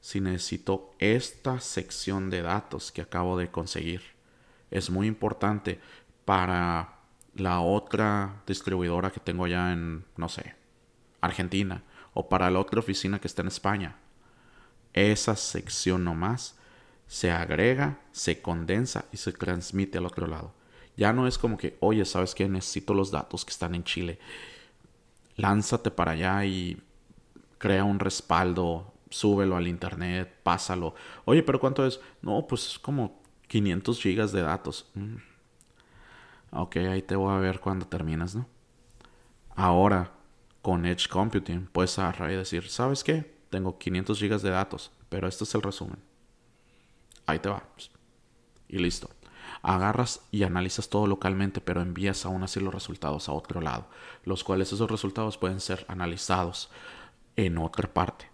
si 0.00 0.22
necesito 0.22 0.94
esta 0.98 1.60
sección 1.60 2.30
de 2.30 2.40
datos 2.40 2.90
que 2.90 3.02
acabo 3.02 3.36
de 3.36 3.50
conseguir, 3.50 4.00
es 4.70 4.88
muy 4.88 5.06
importante 5.06 5.78
para 6.24 7.00
la 7.34 7.60
otra 7.60 8.42
distribuidora 8.46 9.10
que 9.10 9.20
tengo 9.20 9.46
ya 9.46 9.74
en, 9.74 10.06
no 10.16 10.30
sé, 10.30 10.54
Argentina 11.20 11.82
o 12.14 12.30
para 12.30 12.50
la 12.50 12.58
otra 12.58 12.80
oficina 12.80 13.18
que 13.18 13.28
está 13.28 13.42
en 13.42 13.48
España. 13.48 13.96
Esa 14.94 15.36
sección 15.36 16.02
nomás 16.02 16.56
se 17.06 17.30
agrega, 17.30 18.00
se 18.12 18.40
condensa 18.40 19.04
y 19.12 19.18
se 19.18 19.34
transmite 19.34 19.98
al 19.98 20.06
otro 20.06 20.26
lado. 20.26 20.54
Ya 20.96 21.12
no 21.12 21.26
es 21.26 21.36
como 21.36 21.58
que, 21.58 21.76
oye, 21.80 22.06
¿sabes 22.06 22.34
qué? 22.34 22.48
Necesito 22.48 22.94
los 22.94 23.10
datos 23.10 23.44
que 23.44 23.50
están 23.50 23.74
en 23.74 23.84
Chile. 23.84 24.18
Lánzate 25.36 25.90
para 25.90 26.12
allá 26.12 26.46
y 26.46 26.80
crea 27.58 27.84
un 27.84 27.98
respaldo, 27.98 28.94
súbelo 29.10 29.56
al 29.56 29.68
internet, 29.68 30.40
pásalo. 30.42 30.94
Oye, 31.24 31.42
pero 31.42 31.60
¿cuánto 31.60 31.86
es? 31.86 32.00
No, 32.22 32.46
pues 32.46 32.66
es 32.66 32.78
como 32.78 33.20
500 33.48 34.00
gigas 34.00 34.32
de 34.32 34.42
datos. 34.42 34.90
Mm. 34.94 35.16
Ok, 36.52 36.76
ahí 36.76 37.02
te 37.02 37.16
voy 37.16 37.34
a 37.34 37.38
ver 37.38 37.60
cuando 37.60 37.86
terminas, 37.86 38.34
¿no? 38.34 38.46
Ahora, 39.54 40.12
con 40.62 40.84
Edge 40.84 41.08
Computing, 41.08 41.66
puedes 41.66 41.98
agarrar 41.98 42.30
y 42.30 42.36
decir, 42.36 42.68
¿sabes 42.68 43.04
qué? 43.04 43.36
Tengo 43.50 43.78
500 43.78 44.18
gigas 44.18 44.42
de 44.42 44.50
datos, 44.50 44.90
pero 45.08 45.28
este 45.28 45.44
es 45.44 45.54
el 45.54 45.62
resumen. 45.62 45.98
Ahí 47.26 47.38
te 47.38 47.48
va. 47.48 47.62
Y 48.68 48.78
listo. 48.78 49.10
Agarras 49.62 50.26
y 50.30 50.42
analizas 50.42 50.88
todo 50.88 51.06
localmente, 51.06 51.60
pero 51.60 51.80
envías 51.80 52.24
aún 52.26 52.42
así 52.42 52.60
los 52.60 52.74
resultados 52.74 53.28
a 53.28 53.32
otro 53.32 53.60
lado, 53.60 53.86
los 54.24 54.44
cuales 54.44 54.72
esos 54.72 54.90
resultados 54.90 55.38
pueden 55.38 55.60
ser 55.60 55.84
analizados 55.88 56.70
en 57.36 57.58
otra 57.58 57.92
parte. 57.92 58.26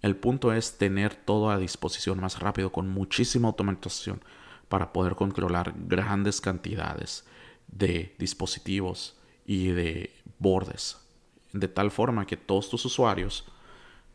El 0.00 0.16
punto 0.16 0.52
es 0.52 0.78
tener 0.78 1.14
todo 1.14 1.50
a 1.50 1.58
disposición 1.58 2.20
más 2.20 2.38
rápido 2.38 2.70
con 2.70 2.88
muchísima 2.88 3.48
automatización 3.48 4.22
para 4.68 4.92
poder 4.92 5.16
controlar 5.16 5.74
grandes 5.76 6.40
cantidades 6.40 7.24
de 7.66 8.14
dispositivos 8.18 9.16
y 9.44 9.68
de 9.68 10.14
bordes. 10.38 10.98
De 11.52 11.68
tal 11.68 11.90
forma 11.90 12.26
que 12.26 12.36
todos 12.36 12.68
tus 12.70 12.84
usuarios, 12.84 13.46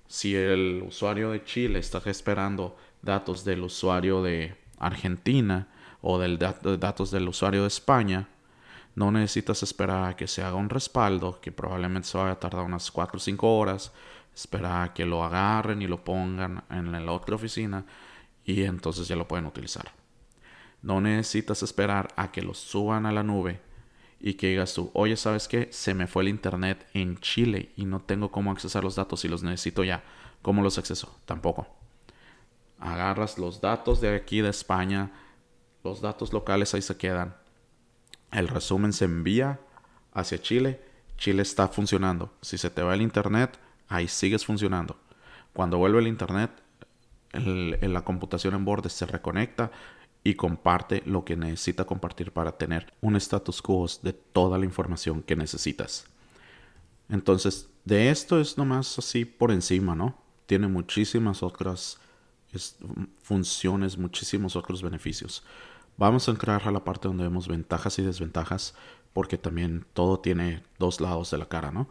si 0.07 0.35
el 0.35 0.83
usuario 0.87 1.31
de 1.31 1.43
Chile 1.43 1.79
está 1.79 2.01
esperando 2.05 2.77
datos 3.01 3.43
del 3.43 3.63
usuario 3.63 4.21
de 4.21 4.55
Argentina 4.77 5.67
o 6.01 6.19
del 6.19 6.37
datos 6.37 7.11
del 7.11 7.27
usuario 7.27 7.61
de 7.61 7.67
España, 7.67 8.29
no 8.95 9.11
necesitas 9.11 9.63
esperar 9.63 10.09
a 10.09 10.15
que 10.15 10.27
se 10.27 10.43
haga 10.43 10.55
un 10.55 10.69
respaldo, 10.69 11.41
que 11.41 11.51
probablemente 11.51 12.07
se 12.07 12.17
vaya 12.17 12.31
a 12.31 12.39
tardar 12.39 12.65
unas 12.65 12.91
4 12.91 13.17
o 13.17 13.19
5 13.19 13.57
horas, 13.57 13.91
esperar 14.33 14.83
a 14.83 14.93
que 14.93 15.05
lo 15.05 15.23
agarren 15.23 15.81
y 15.81 15.87
lo 15.87 16.03
pongan 16.03 16.63
en 16.69 16.91
la 16.91 17.11
otra 17.11 17.35
oficina 17.35 17.85
y 18.45 18.63
entonces 18.63 19.07
ya 19.07 19.15
lo 19.15 19.27
pueden 19.27 19.45
utilizar. 19.45 19.91
No 20.81 21.01
necesitas 21.01 21.63
esperar 21.63 22.13
a 22.15 22.31
que 22.31 22.41
los 22.41 22.57
suban 22.57 23.05
a 23.05 23.11
la 23.11 23.23
nube 23.23 23.61
y 24.19 24.35
que 24.35 24.49
digas 24.49 24.73
tú, 24.73 24.91
oye, 24.93 25.15
¿sabes 25.17 25.47
qué? 25.47 25.69
Se 25.71 25.93
me 25.93 26.07
fue 26.07 26.23
el 26.23 26.29
internet 26.29 26.87
en 26.93 27.17
Chile 27.17 27.71
y 27.75 27.85
no 27.85 28.01
tengo 28.01 28.31
cómo 28.31 28.51
accesar 28.51 28.83
los 28.83 28.95
datos 28.95 29.23
y 29.25 29.27
los 29.27 29.43
necesito 29.43 29.83
ya. 29.83 30.03
¿Cómo 30.41 30.61
los 30.61 30.77
acceso? 30.77 31.17
Tampoco. 31.25 31.67
Agarras 32.79 33.37
los 33.37 33.61
datos 33.61 34.01
de 34.01 34.15
aquí 34.15 34.41
de 34.41 34.49
España, 34.49 35.11
los 35.83 36.01
datos 36.01 36.33
locales 36.33 36.73
ahí 36.73 36.81
se 36.81 36.97
quedan. 36.97 37.35
El 38.33 38.47
resumen 38.47 38.91
se 38.93 39.05
envía 39.05 39.59
hacia 40.13 40.41
Chile. 40.41 40.81
Chile 41.17 41.43
está 41.43 41.67
funcionando. 41.67 42.33
Si 42.41 42.57
se 42.57 42.69
te 42.69 42.81
va 42.81 42.95
el 42.95 43.01
internet, 43.01 43.57
ahí 43.87 44.07
sigues 44.07 44.45
funcionando. 44.45 44.97
Cuando 45.53 45.77
vuelve 45.77 45.99
el 45.99 46.07
internet, 46.07 46.51
la 47.33 48.03
computación 48.03 48.55
en 48.55 48.65
borde 48.65 48.89
se 48.89 49.05
reconecta 49.05 49.71
y 50.23 50.35
comparte 50.35 51.03
lo 51.05 51.25
que 51.25 51.35
necesita 51.35 51.85
compartir 51.85 52.31
para 52.31 52.53
tener 52.57 52.91
un 53.01 53.15
status 53.17 53.61
quo 53.61 53.87
de 54.01 54.13
toda 54.13 54.57
la 54.57 54.65
información 54.65 55.21
que 55.21 55.35
necesitas. 55.35 56.05
Entonces, 57.09 57.69
de 57.85 58.09
esto 58.09 58.39
es 58.39 58.57
nomás 58.57 58.97
así 58.97 59.25
por 59.25 59.51
encima, 59.51 59.95
¿no? 59.95 60.17
Tiene 60.45 60.67
muchísimas 60.67 61.43
otras 61.43 61.99
funciones, 63.21 63.97
muchísimos 63.97 64.55
otros 64.55 64.81
beneficios. 64.81 65.43
Vamos 65.97 66.27
a 66.27 66.31
entrar 66.31 66.67
a 66.67 66.71
la 66.71 66.83
parte 66.83 67.07
donde 67.07 67.23
vemos 67.23 67.47
ventajas 67.47 67.99
y 67.99 68.01
desventajas, 68.01 68.73
porque 69.13 69.37
también 69.37 69.85
todo 69.93 70.19
tiene 70.19 70.63
dos 70.79 71.01
lados 71.01 71.31
de 71.31 71.37
la 71.37 71.47
cara, 71.47 71.71
¿no? 71.71 71.87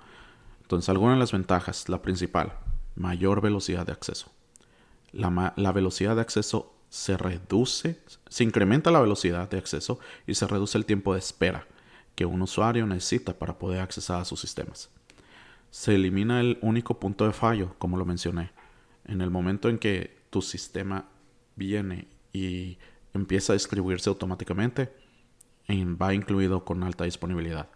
Entonces, 0.63 0.89
algunas 0.89 1.17
de 1.17 1.21
las 1.21 1.33
ventajas, 1.33 1.89
la 1.89 2.03
principal, 2.03 2.59
mayor 2.97 3.41
velocidad 3.41 3.87
de 3.87 3.93
acceso. 3.93 4.31
La, 5.13 5.53
la 5.57 5.73
velocidad 5.73 6.17
de 6.17 6.23
acceso 6.23 6.75
se 6.89 7.17
reduce, 7.17 8.01
se 8.29 8.45
incrementa 8.45 8.91
la 8.91 9.01
velocidad 9.01 9.49
de 9.49 9.59
acceso 9.59 9.99
y 10.27 10.35
se 10.35 10.47
reduce 10.47 10.77
el 10.77 10.85
tiempo 10.85 11.13
de 11.13 11.21
espera 11.21 11.67
que 12.15 12.27
un 12.27 12.43
usuario 12.43 12.87
necesita 12.87 13.39
para 13.39 13.59
poder 13.59 13.81
acceder 13.81 14.21
a 14.21 14.25
sus 14.25 14.41
sistemas. 14.41 14.91
Se 15.71 15.95
elimina 15.95 16.41
el 16.41 16.59
único 16.61 16.99
punto 17.01 17.27
de 17.27 17.33
fallo, 17.33 17.75
como 17.79 17.97
lo 17.97 18.05
mencioné. 18.05 18.51
En 19.05 19.21
el 19.23 19.31
momento 19.31 19.69
en 19.69 19.79
que 19.79 20.19
tu 20.31 20.43
sistema 20.43 21.09
viene 21.57 22.09
y 22.33 22.79
empieza 23.15 23.53
a 23.53 23.55
distribuirse 23.55 24.09
automáticamente, 24.09 24.93
va 25.71 26.15
incluido 26.15 26.65
con 26.65 26.83
alta 26.83 27.05
disponibilidad. 27.05 27.69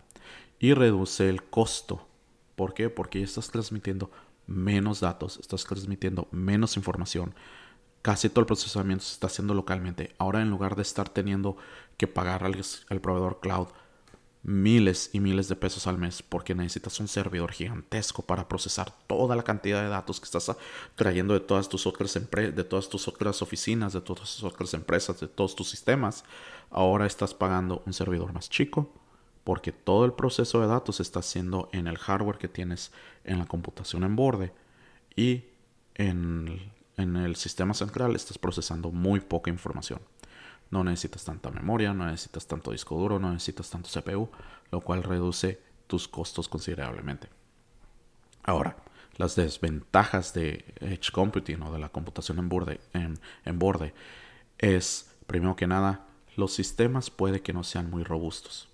Y 0.58 0.74
reduce 0.74 1.28
el 1.28 1.42
costo. 1.42 2.08
¿Por 2.54 2.74
qué? 2.74 2.88
Porque 2.90 3.22
estás 3.22 3.50
transmitiendo 3.50 4.10
menos 4.46 5.00
datos, 5.00 5.38
estás 5.38 5.64
transmitiendo 5.64 6.28
menos 6.30 6.76
información, 6.76 7.34
casi 8.02 8.28
todo 8.28 8.40
el 8.40 8.46
procesamiento 8.46 9.04
se 9.04 9.14
está 9.14 9.26
haciendo 9.26 9.52
localmente. 9.52 10.14
Ahora 10.18 10.40
en 10.40 10.50
lugar 10.50 10.76
de 10.76 10.82
estar 10.82 11.08
teniendo 11.08 11.56
que 11.96 12.06
pagar 12.06 12.44
al, 12.44 13.00
proveedor 13.00 13.40
cloud 13.40 13.68
miles 14.46 15.10
y 15.12 15.18
miles 15.18 15.48
de 15.48 15.56
pesos 15.56 15.88
al 15.88 15.98
mes 15.98 16.22
porque 16.22 16.54
necesitas 16.54 17.00
un 17.00 17.08
servidor 17.08 17.50
gigantesco 17.50 18.22
para 18.22 18.46
procesar 18.46 18.92
toda 19.08 19.34
la 19.34 19.42
cantidad 19.42 19.82
de 19.82 19.88
datos 19.88 20.20
que 20.20 20.24
estás 20.26 20.56
trayendo 20.94 21.34
de 21.34 21.40
todas 21.40 21.68
tus 21.68 21.84
otras 21.84 22.14
de 22.14 22.64
todas 22.64 22.88
tus 22.88 23.08
otras 23.08 23.42
oficinas, 23.42 23.92
de 23.92 24.00
todas 24.00 24.36
tus 24.36 24.44
otras 24.44 24.72
empresas, 24.74 25.18
de 25.18 25.26
todos 25.26 25.56
tus 25.56 25.68
sistemas. 25.68 26.24
Ahora 26.70 27.06
estás 27.06 27.34
pagando 27.34 27.82
un 27.86 27.92
servidor 27.92 28.32
más 28.32 28.48
chico 28.48 28.92
porque 29.42 29.72
todo 29.72 30.04
el 30.04 30.12
proceso 30.12 30.60
de 30.60 30.68
datos 30.68 31.00
está 31.00 31.18
haciendo 31.18 31.68
en 31.72 31.88
el 31.88 31.98
hardware 31.98 32.38
que 32.38 32.48
tienes 32.48 32.92
en 33.24 33.40
la 33.40 33.46
computación 33.46 34.04
en 34.04 34.14
borde 34.14 34.52
y 35.16 35.44
en 35.96 36.70
en 36.96 37.16
el 37.16 37.36
sistema 37.36 37.74
central 37.74 38.16
estás 38.16 38.38
procesando 38.38 38.90
muy 38.90 39.20
poca 39.20 39.50
información. 39.50 40.00
No 40.70 40.82
necesitas 40.84 41.24
tanta 41.24 41.50
memoria, 41.50 41.94
no 41.94 42.06
necesitas 42.06 42.46
tanto 42.46 42.72
disco 42.72 42.96
duro, 42.96 43.18
no 43.18 43.32
necesitas 43.32 43.70
tanto 43.70 43.88
CPU, 43.88 44.28
lo 44.70 44.80
cual 44.80 45.02
reduce 45.02 45.60
tus 45.86 46.08
costos 46.08 46.48
considerablemente. 46.48 47.28
Ahora, 48.42 48.76
las 49.16 49.34
desventajas 49.34 50.34
de 50.34 50.64
Edge 50.80 51.10
Computing 51.10 51.62
o 51.62 51.72
de 51.72 51.78
la 51.78 51.88
computación 51.88 52.38
en 52.38 52.48
borde, 52.48 52.80
en, 52.92 53.58
borde 53.58 53.94
es, 54.58 55.10
primero 55.26 55.56
que 55.56 55.66
nada, 55.66 56.06
los 56.36 56.52
sistemas 56.52 57.10
puede 57.10 57.40
que 57.40 57.52
no 57.52 57.64
sean 57.64 57.90
muy 57.90 58.04
robustos. 58.04 58.68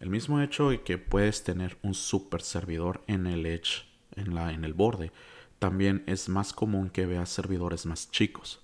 El 0.00 0.10
mismo 0.10 0.40
hecho 0.40 0.70
de 0.70 0.82
que 0.82 0.98
puedes 0.98 1.44
tener 1.44 1.78
un 1.82 1.94
super 1.94 2.42
servidor 2.42 3.02
en 3.06 3.26
el 3.26 3.46
Edge, 3.46 3.84
en, 4.16 4.34
la, 4.34 4.52
en 4.52 4.64
el 4.64 4.74
borde, 4.74 5.12
también 5.58 6.04
es 6.06 6.28
más 6.28 6.52
común 6.52 6.90
que 6.90 7.06
veas 7.06 7.28
servidores 7.28 7.86
más 7.86 8.10
chicos. 8.10 8.60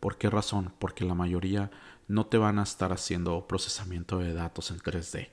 ¿Por 0.00 0.16
qué 0.16 0.30
razón? 0.30 0.72
Porque 0.78 1.04
la 1.04 1.14
mayoría 1.14 1.70
no 2.08 2.26
te 2.26 2.38
van 2.38 2.58
a 2.58 2.62
estar 2.62 2.92
haciendo 2.92 3.46
procesamiento 3.46 4.18
de 4.18 4.32
datos 4.34 4.70
en 4.70 4.78
3D 4.78 5.28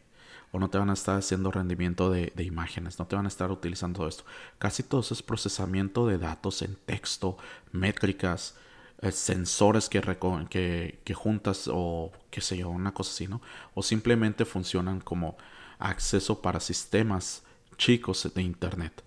o 0.55 0.59
no 0.59 0.69
te 0.69 0.77
van 0.77 0.89
a 0.89 0.93
estar 0.93 1.17
haciendo 1.17 1.51
rendimiento 1.51 2.09
de, 2.09 2.31
imágenes, 2.37 2.97
no 2.97 3.07
te 3.07 3.17
van 3.17 3.25
a 3.25 3.27
estar 3.27 3.51
utilizando 3.51 4.07
esto. 4.07 4.23
Casi 4.57 4.83
todo 4.83 5.01
eso 5.01 5.13
es 5.13 5.21
procesamiento 5.21 6.07
de 6.07 6.17
datos 6.17 6.61
en 6.61 6.77
texto, 6.85 7.37
métricas, 7.73 8.55
eh, 9.01 9.11
sensores 9.11 9.89
que, 9.89 10.01
que, 10.49 11.01
que, 11.03 11.13
juntas 11.13 11.69
o 11.69 12.13
qué 12.31 12.39
sé 12.39 12.57
yo, 12.57 12.69
una 12.69 12.93
cosa 12.93 13.11
así, 13.11 13.27
¿no? 13.27 13.41
O 13.73 13.83
simplemente 13.83 14.45
funcionan 14.45 15.01
como 15.01 15.37
acceso 15.77 16.41
para 16.41 16.61
sistemas 16.61 17.43
chicos 17.77 18.31
de 18.33 18.41
Internet. 18.41 19.03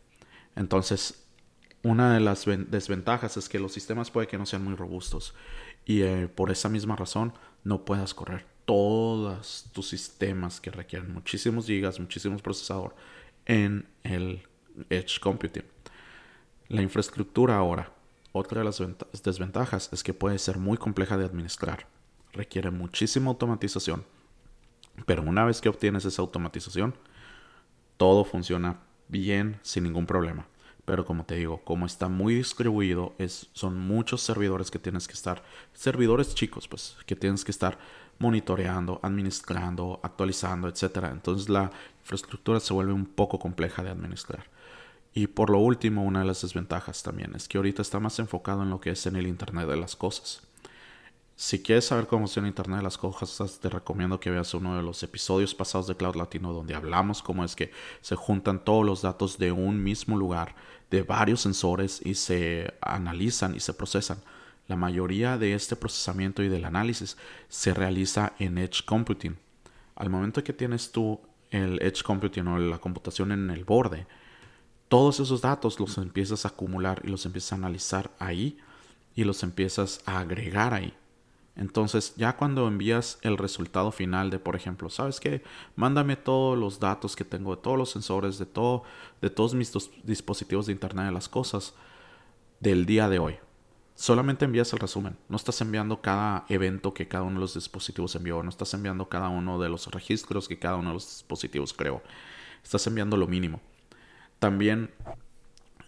Entonces, 0.54 1.25
una 1.82 2.12
de 2.12 2.20
las 2.20 2.44
desventajas 2.44 3.38
es 3.38 3.48
que 3.48 3.58
los 3.58 3.72
sistemas 3.72 4.10
puede 4.10 4.26
que 4.26 4.37
no 4.37 4.44
sean 4.44 4.64
muy 4.64 4.75
robustos 4.75 5.34
y 5.87 6.02
eh, 6.02 6.28
por 6.28 6.50
esa 6.50 6.68
misma 6.68 6.96
razón 6.96 7.32
no 7.64 7.84
puedas 7.84 8.14
correr 8.14 8.44
todos 8.64 9.64
tus 9.72 9.88
sistemas 9.88 10.60
que 10.60 10.70
requieren 10.70 11.12
muchísimos 11.12 11.66
gigas, 11.66 11.98
muchísimos 11.98 12.42
procesador 12.42 12.94
en 13.46 13.88
el 14.02 14.42
Edge 14.90 15.18
Computing. 15.20 15.64
La 16.68 16.82
infraestructura 16.82 17.56
ahora, 17.56 17.90
otra 18.32 18.58
de 18.58 18.66
las 18.66 18.82
desventajas 19.24 19.88
es 19.90 20.02
que 20.02 20.12
puede 20.12 20.38
ser 20.38 20.58
muy 20.58 20.76
compleja 20.76 21.16
de 21.16 21.24
administrar. 21.24 21.86
Requiere 22.34 22.70
muchísima 22.70 23.30
automatización. 23.30 24.04
Pero 25.06 25.22
una 25.22 25.46
vez 25.46 25.62
que 25.62 25.70
obtienes 25.70 26.04
esa 26.04 26.20
automatización, 26.20 26.94
todo 27.96 28.24
funciona 28.24 28.80
bien 29.08 29.58
sin 29.62 29.84
ningún 29.84 30.04
problema. 30.04 30.46
Pero 30.88 31.04
como 31.04 31.25
te 31.25 31.35
digo, 31.35 31.61
como 31.64 31.85
está 31.85 32.09
muy 32.09 32.37
distribuido, 32.37 33.12
es, 33.18 33.50
son 33.52 33.78
muchos 33.78 34.23
servidores 34.23 34.71
que 34.71 34.78
tienes 34.78 35.07
que 35.07 35.12
estar, 35.12 35.42
servidores 35.75 36.35
chicos, 36.35 36.66
pues, 36.66 36.97
que 37.04 37.14
tienes 37.14 37.45
que 37.45 37.50
estar 37.50 37.76
monitoreando, 38.18 38.99
administrando, 39.02 40.00
actualizando, 40.02 40.66
etc. 40.66 41.09
Entonces 41.12 41.50
la 41.50 41.71
infraestructura 42.00 42.59
se 42.59 42.73
vuelve 42.73 42.95
un 42.95 43.04
poco 43.04 43.38
compleja 43.38 43.83
de 43.83 43.90
administrar. 43.90 44.47
Y 45.12 45.26
por 45.26 45.50
lo 45.50 45.59
último, 45.59 46.04
una 46.04 46.21
de 46.21 46.25
las 46.25 46.40
desventajas 46.40 47.02
también 47.02 47.35
es 47.35 47.49
que 47.49 47.59
ahorita 47.59 47.83
está 47.83 48.00
más 48.00 48.18
enfocado 48.18 48.62
en 48.62 48.71
lo 48.71 48.80
que 48.80 48.88
es 48.88 49.04
en 49.04 49.16
el 49.16 49.26
Internet 49.26 49.68
de 49.68 49.76
las 49.76 49.95
Cosas. 49.95 50.40
Si 51.40 51.62
quieres 51.62 51.85
saber 51.85 52.09
cómo 52.09 52.23
funciona 52.23 52.49
Internet 52.49 52.78
de 52.78 52.83
las 52.83 52.99
Cosas, 52.99 53.61
te 53.61 53.68
recomiendo 53.68 54.18
que 54.18 54.28
veas 54.28 54.54
uno 54.54 54.76
de 54.76 54.83
los 54.83 55.04
episodios 55.04 55.54
pasados 55.54 55.87
de 55.87 55.95
Cloud 55.95 56.16
Latino 56.16 56.52
donde 56.52 56.75
hablamos 56.75 57.23
cómo 57.23 57.45
es 57.45 57.54
que 57.54 57.71
se 58.00 58.16
juntan 58.16 58.64
todos 58.64 58.85
los 58.85 59.02
datos 59.02 59.38
de 59.38 59.52
un 59.52 59.80
mismo 59.80 60.16
lugar 60.16 60.57
de 60.90 61.04
varios 61.04 61.42
sensores 61.42 62.04
y 62.04 62.16
se 62.16 62.75
analizan 62.80 63.54
y 63.54 63.61
se 63.61 63.73
procesan. 63.73 64.18
La 64.66 64.75
mayoría 64.75 65.38
de 65.38 65.54
este 65.54 65.76
procesamiento 65.76 66.42
y 66.42 66.49
del 66.49 66.64
análisis 66.64 67.16
se 67.49 67.73
realiza 67.73 68.33
en 68.40 68.59
Edge 68.59 68.85
Computing. 68.85 69.38
Al 69.95 70.11
momento 70.11 70.42
que 70.42 70.52
tienes 70.52 70.90
tú 70.90 71.21
el 71.50 71.80
Edge 71.80 72.02
Computing 72.02 72.49
o 72.49 72.59
la 72.59 72.78
computación 72.78 73.30
en 73.30 73.49
el 73.50 73.64
borde, 73.64 74.09
todos 74.88 75.21
esos 75.21 75.40
datos 75.40 75.78
los 75.78 75.99
empiezas 75.99 76.45
a 76.45 76.49
acumular 76.49 77.00
y 77.04 77.09
los 77.11 77.25
empiezas 77.26 77.52
a 77.52 77.54
analizar 77.54 78.11
ahí 78.18 78.59
y 79.14 79.23
los 79.23 79.45
empiezas 79.45 80.00
a 80.04 80.18
agregar 80.18 80.75
ahí. 80.75 80.92
Entonces, 81.58 82.14
ya 82.16 82.36
cuando 82.36 82.68
envías 82.68 83.18
el 83.22 83.36
resultado 83.36 83.90
final 83.90 84.30
de, 84.30 84.38
por 84.38 84.54
ejemplo, 84.54 84.88
¿sabes 84.90 85.18
qué? 85.18 85.42
Mándame 85.74 86.14
todos 86.14 86.56
los 86.56 86.78
datos 86.78 87.16
que 87.16 87.24
tengo 87.24 87.56
de 87.56 87.60
todos 87.60 87.76
los 87.76 87.90
sensores, 87.90 88.38
de, 88.38 88.46
todo, 88.46 88.84
de 89.20 89.28
todos 89.28 89.54
mis 89.54 89.72
dispositivos 90.04 90.66
de 90.66 90.72
Internet 90.72 91.06
de 91.06 91.12
las 91.12 91.28
Cosas 91.28 91.74
del 92.60 92.86
día 92.86 93.08
de 93.08 93.18
hoy. 93.18 93.38
Solamente 93.96 94.44
envías 94.44 94.72
el 94.72 94.78
resumen. 94.78 95.16
No 95.28 95.36
estás 95.36 95.60
enviando 95.60 96.00
cada 96.00 96.46
evento 96.48 96.94
que 96.94 97.08
cada 97.08 97.24
uno 97.24 97.34
de 97.34 97.40
los 97.40 97.54
dispositivos 97.54 98.14
envió. 98.14 98.40
No 98.44 98.50
estás 98.50 98.72
enviando 98.74 99.08
cada 99.08 99.28
uno 99.28 99.58
de 99.58 99.68
los 99.68 99.88
registros 99.88 100.46
que 100.46 100.60
cada 100.60 100.76
uno 100.76 100.90
de 100.90 100.94
los 100.94 101.08
dispositivos 101.08 101.74
creó. 101.74 102.02
Estás 102.62 102.86
enviando 102.86 103.16
lo 103.16 103.26
mínimo. 103.26 103.60
También 104.38 104.92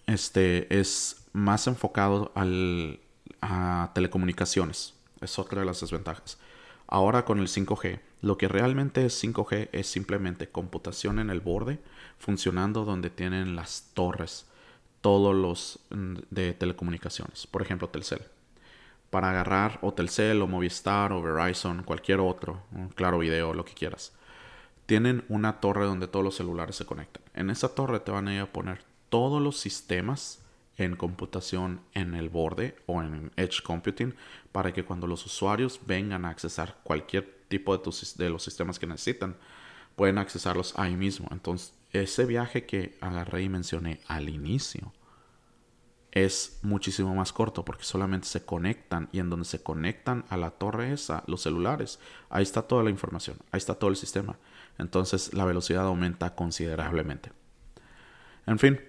este, 0.07 0.81
es 0.81 1.29
más 1.33 1.69
enfocado 1.69 2.33
al, 2.35 2.99
a 3.41 3.93
telecomunicaciones 3.95 5.00
es 5.21 5.39
otra 5.39 5.61
de 5.61 5.67
las 5.67 5.81
desventajas. 5.81 6.39
Ahora 6.87 7.25
con 7.25 7.39
el 7.39 7.47
5G, 7.47 8.01
lo 8.21 8.37
que 8.37 8.49
realmente 8.49 9.07
es 9.07 9.23
5G 9.23 9.69
es 9.73 9.87
simplemente 9.87 10.49
computación 10.49 11.21
en 11.21 11.31
el 11.31 11.41
borde 11.41 11.79
funcionando 12.19 12.85
donde 12.85 13.11
tienen 13.11 13.55
las 13.55 13.91
torres, 13.95 14.47
todos 15.01 15.35
los 15.35 15.79
mm, 15.91 16.17
de 16.31 16.53
telecomunicaciones, 16.53 17.47
por 17.47 17.63
ejemplo 17.63 17.89
Telcel. 17.89 18.23
Para 19.11 19.31
agarrar 19.31 19.79
o 19.83 19.95
Telcel 19.95 20.43
o 20.43 20.47
Movistar 20.47 21.13
o 21.13 21.23
Verizon, 21.23 21.85
cualquier 21.85 22.21
otro, 22.21 22.63
claro 22.95 23.19
video, 23.19 23.55
lo 23.55 23.65
que 23.65 23.75
quieras. 23.75 24.13
Tienen 24.87 25.25
una 25.29 25.61
torre 25.61 25.87
donde 25.87 26.09
todos 26.09 26.25
los 26.25 26.37
celulares 26.37 26.77
se 26.77 26.87
conectan. 26.87 27.23
En 27.35 27.51
esa 27.51 27.75
torre 27.75 28.01
te 28.01 28.11
van 28.11 28.29
a 28.29 28.35
ir 28.35 28.41
a 28.41 28.53
poner 28.53 28.83
todos 29.09 29.41
los 29.41 29.59
sistemas 29.59 30.43
en 30.81 30.97
computación 30.97 31.83
en 31.93 32.15
el 32.15 32.31
borde 32.31 32.75
o 32.87 33.03
en 33.03 33.31
Edge 33.37 33.63
Computing 33.63 34.15
para 34.51 34.73
que 34.73 34.85
cuando 34.85 35.07
los 35.07 35.27
usuarios 35.27 35.79
vengan 35.87 36.25
a 36.25 36.31
accesar 36.31 36.79
cualquier 36.83 37.45
tipo 37.49 37.77
de, 37.77 37.93
de 38.17 38.31
los 38.31 38.43
sistemas 38.43 38.79
que 38.79 38.87
necesitan, 38.87 39.37
pueden 39.95 40.17
accesarlos 40.17 40.79
ahí 40.79 40.97
mismo. 40.97 41.29
Entonces, 41.33 41.75
ese 41.93 42.25
viaje 42.25 42.65
que 42.65 42.97
agarré 43.03 43.43
y 43.43 43.49
mencioné 43.51 44.01
al 44.07 44.31
inicio 44.31 44.95
es 46.13 46.59
muchísimo 46.63 47.15
más 47.15 47.33
corto 47.33 47.65
porque 47.65 47.85
solamente 47.85 48.27
se 48.27 48.45
conectan 48.45 49.11
y 49.13 49.19
en 49.19 49.29
donde 49.29 49.45
se 49.45 49.63
conectan 49.63 50.25
a 50.31 50.39
la 50.39 50.51
torre 50.51 50.93
esa, 50.93 51.23
los 51.27 51.43
celulares, 51.43 52.01
ahí 52.31 52.43
está 52.43 52.63
toda 52.63 52.83
la 52.83 52.91
información, 52.91 53.37
ahí 53.53 53.59
está 53.59 53.75
todo 53.75 53.91
el 53.91 53.97
sistema. 53.97 54.39
Entonces 54.79 55.35
la 55.35 55.45
velocidad 55.45 55.85
aumenta 55.85 56.35
considerablemente. 56.35 57.33
En 58.47 58.59
fin, 58.59 58.81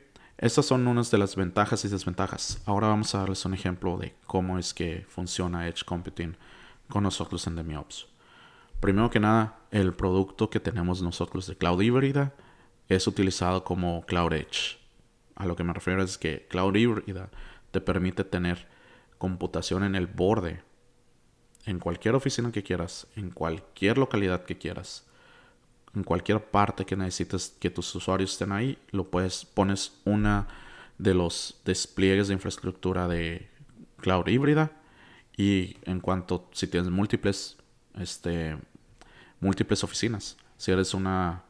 estas 0.42 0.66
son 0.66 0.88
unas 0.88 1.12
de 1.12 1.20
las 1.20 1.36
ventajas 1.36 1.86
y 1.86 1.88
desventajas. 1.88 2.64
Ahora 2.66 2.88
vamos 2.88 3.14
a 3.14 3.20
darles 3.20 3.46
un 3.46 3.54
ejemplo 3.54 3.98
de 3.98 4.16
cómo 4.26 4.58
es 4.58 4.74
que 4.74 5.06
funciona 5.08 5.68
Edge 5.68 5.86
Computing 5.86 6.36
con 6.90 7.04
nosotros 7.04 7.46
en 7.46 7.56
DemiOps. 7.56 8.08
Primero 8.80 9.12
que 9.12 9.20
nada, 9.20 9.60
el 9.70 9.94
producto 9.94 10.50
que 10.50 10.60
tenemos 10.60 11.04
nosotros 11.04 11.46
de 11.46 11.56
Cloud 11.56 11.80
Híbrida 11.84 12.34
es 12.90 13.06
utilizado 13.06 13.64
como 13.64 14.04
Cloud 14.08 14.34
Edge. 14.34 14.80
A 15.36 15.46
lo 15.46 15.56
que 15.56 15.64
me 15.64 15.74
refiero 15.74 16.02
es 16.02 16.18
que 16.18 16.48
Cloud 16.50 16.76
Híbrida 16.76 17.30
te 17.70 17.80
permite 17.80 18.24
tener 18.24 18.68
computación 19.20 19.84
en 19.84 19.94
el 19.94 20.08
borde, 20.08 20.64
en 21.68 21.78
cualquier 21.78 22.16
oficina 22.16 22.52
que 22.52 22.64
quieras, 22.64 23.06
en 23.16 23.30
cualquier 23.30 24.00
localidad 24.00 24.44
que 24.44 24.58
quieras, 24.58 25.08
en 25.96 26.04
cualquier 26.04 26.44
parte 26.44 26.86
que 26.86 26.96
necesites 26.96 27.56
que 27.60 27.70
tus 27.70 27.94
usuarios 27.96 28.32
estén 28.34 28.52
ahí, 28.52 28.78
lo 28.92 29.10
puedes, 29.10 29.46
pones 29.46 30.00
una 30.06 30.48
de 30.98 31.14
los 31.14 31.60
despliegues 31.66 32.28
de 32.28 32.36
infraestructura 32.36 33.08
de 33.08 33.50
cloud 33.98 34.28
híbrida 34.28 34.72
y 35.36 35.78
en 35.84 36.00
cuanto 36.00 36.50
si 36.54 36.68
tienes 36.68 36.90
múltiples 36.90 37.58
este 38.00 38.58
múltiples 39.40 39.84
oficinas, 39.84 40.38
si 40.58 40.72
eres 40.72 40.94
una 40.94 41.44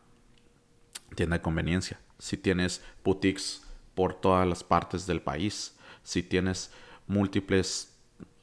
tienda 1.15 1.38
de 1.38 1.41
conveniencia, 1.41 1.99
si 2.17 2.38
tienes 2.38 2.82
boutiques 3.04 3.63
por 3.93 4.13
todas 4.13 4.47
las 4.47 4.63
partes 4.63 5.06
del 5.06 5.21
país, 5.21 5.75
si 6.04 6.23
tienes 6.23 6.71
múltiples 7.08 7.93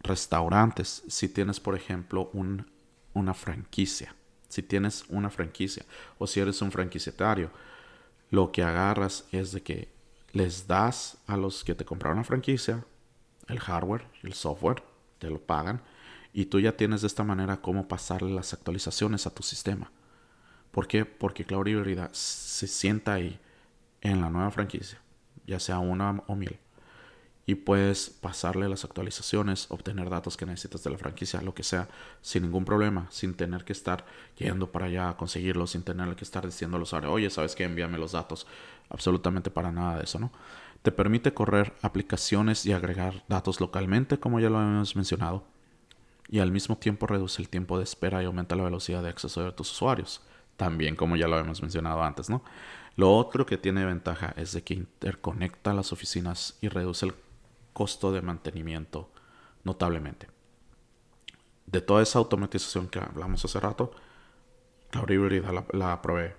restaurantes, 0.00 1.02
si 1.08 1.28
tienes 1.28 1.58
por 1.58 1.74
ejemplo 1.74 2.30
un, 2.34 2.70
una 3.14 3.32
franquicia 3.32 4.14
si 4.48 4.62
tienes 4.62 5.04
una 5.08 5.30
franquicia 5.30 5.84
o 6.18 6.26
si 6.26 6.40
eres 6.40 6.60
un 6.62 6.72
franquiciatario, 6.72 7.50
lo 8.30 8.52
que 8.52 8.62
agarras 8.62 9.24
es 9.32 9.52
de 9.52 9.62
que 9.62 9.88
les 10.32 10.66
das 10.66 11.18
a 11.26 11.36
los 11.36 11.64
que 11.64 11.74
te 11.74 11.84
compraron 11.84 12.18
la 12.18 12.24
franquicia 12.24 12.84
el 13.48 13.60
hardware, 13.60 14.06
el 14.22 14.34
software, 14.34 14.82
te 15.18 15.30
lo 15.30 15.40
pagan 15.40 15.80
y 16.32 16.46
tú 16.46 16.60
ya 16.60 16.76
tienes 16.76 17.00
de 17.00 17.06
esta 17.06 17.24
manera 17.24 17.60
cómo 17.60 17.88
pasarle 17.88 18.30
las 18.30 18.52
actualizaciones 18.52 19.26
a 19.26 19.34
tu 19.34 19.42
sistema. 19.42 19.90
¿Por 20.70 20.86
qué? 20.86 21.04
Porque 21.06 21.44
Cloud 21.44 21.66
Híbrida 21.66 22.10
se 22.12 22.66
sienta 22.66 23.14
ahí 23.14 23.40
en 24.02 24.20
la 24.20 24.28
nueva 24.28 24.50
franquicia, 24.50 25.00
ya 25.46 25.58
sea 25.58 25.78
una 25.78 26.22
o 26.26 26.36
mil 26.36 26.58
y 27.48 27.54
puedes 27.54 28.10
pasarle 28.10 28.68
las 28.68 28.84
actualizaciones, 28.84 29.70
obtener 29.70 30.10
datos 30.10 30.36
que 30.36 30.44
necesitas 30.44 30.84
de 30.84 30.90
la 30.90 30.98
franquicia, 30.98 31.40
lo 31.40 31.54
que 31.54 31.62
sea, 31.62 31.88
sin 32.20 32.42
ningún 32.42 32.66
problema, 32.66 33.06
sin 33.08 33.32
tener 33.32 33.64
que 33.64 33.72
estar 33.72 34.04
yendo 34.36 34.70
para 34.70 34.84
allá 34.84 35.08
a 35.08 35.16
conseguirlo, 35.16 35.66
sin 35.66 35.82
tener 35.82 36.14
que 36.14 36.24
estar 36.24 36.44
diciendo 36.44 36.76
a 36.76 36.80
los 36.80 36.90
usuarios, 36.90 37.10
oye, 37.10 37.30
¿sabes 37.30 37.54
qué? 37.54 37.64
Envíame 37.64 37.96
los 37.96 38.12
datos. 38.12 38.46
Absolutamente 38.90 39.50
para 39.50 39.72
nada 39.72 39.96
de 39.96 40.04
eso, 40.04 40.18
¿no? 40.18 40.30
Te 40.82 40.92
permite 40.92 41.32
correr 41.32 41.72
aplicaciones 41.80 42.66
y 42.66 42.72
agregar 42.72 43.24
datos 43.28 43.62
localmente, 43.62 44.20
como 44.20 44.40
ya 44.40 44.50
lo 44.50 44.60
hemos 44.60 44.94
mencionado, 44.94 45.42
y 46.28 46.40
al 46.40 46.52
mismo 46.52 46.76
tiempo 46.76 47.06
reduce 47.06 47.40
el 47.40 47.48
tiempo 47.48 47.78
de 47.78 47.84
espera 47.84 48.22
y 48.22 48.26
aumenta 48.26 48.56
la 48.56 48.64
velocidad 48.64 49.02
de 49.02 49.08
acceso 49.08 49.42
de 49.42 49.52
tus 49.52 49.72
usuarios. 49.72 50.20
También, 50.58 50.96
como 50.96 51.16
ya 51.16 51.28
lo 51.28 51.38
hemos 51.38 51.62
mencionado 51.62 52.02
antes, 52.02 52.28
¿no? 52.28 52.42
Lo 52.96 53.16
otro 53.16 53.46
que 53.46 53.56
tiene 53.56 53.86
ventaja 53.86 54.34
es 54.36 54.52
de 54.52 54.62
que 54.62 54.74
interconecta 54.74 55.72
las 55.72 55.94
oficinas 55.94 56.58
y 56.60 56.68
reduce 56.68 57.06
el 57.06 57.14
costo 57.78 58.10
de 58.10 58.22
mantenimiento 58.22 59.08
notablemente. 59.62 60.26
De 61.64 61.80
toda 61.80 62.02
esa 62.02 62.18
automatización 62.18 62.88
que 62.88 62.98
hablamos 62.98 63.44
hace 63.44 63.60
rato, 63.60 63.92
Cloud 64.90 65.30
la, 65.30 65.64
la 65.70 66.02
provee. 66.02 66.32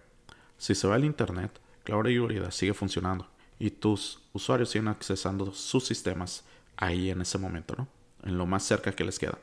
Si 0.58 0.76
se 0.76 0.86
va 0.86 0.98
el 0.98 1.06
Internet, 1.06 1.58
Cloud 1.86 2.08
sigue 2.52 2.74
funcionando 2.74 3.26
y 3.58 3.72
tus 3.72 4.22
usuarios 4.34 4.70
siguen 4.70 4.90
accesando 4.90 5.54
sus 5.54 5.86
sistemas 5.86 6.44
ahí 6.76 7.10
en 7.10 7.22
ese 7.22 7.38
momento, 7.38 7.74
¿no? 7.78 7.88
En 8.24 8.38
lo 8.38 8.46
más 8.46 8.64
cerca 8.64 8.92
que 8.92 9.06
les 9.06 9.18
queda. 9.18 9.38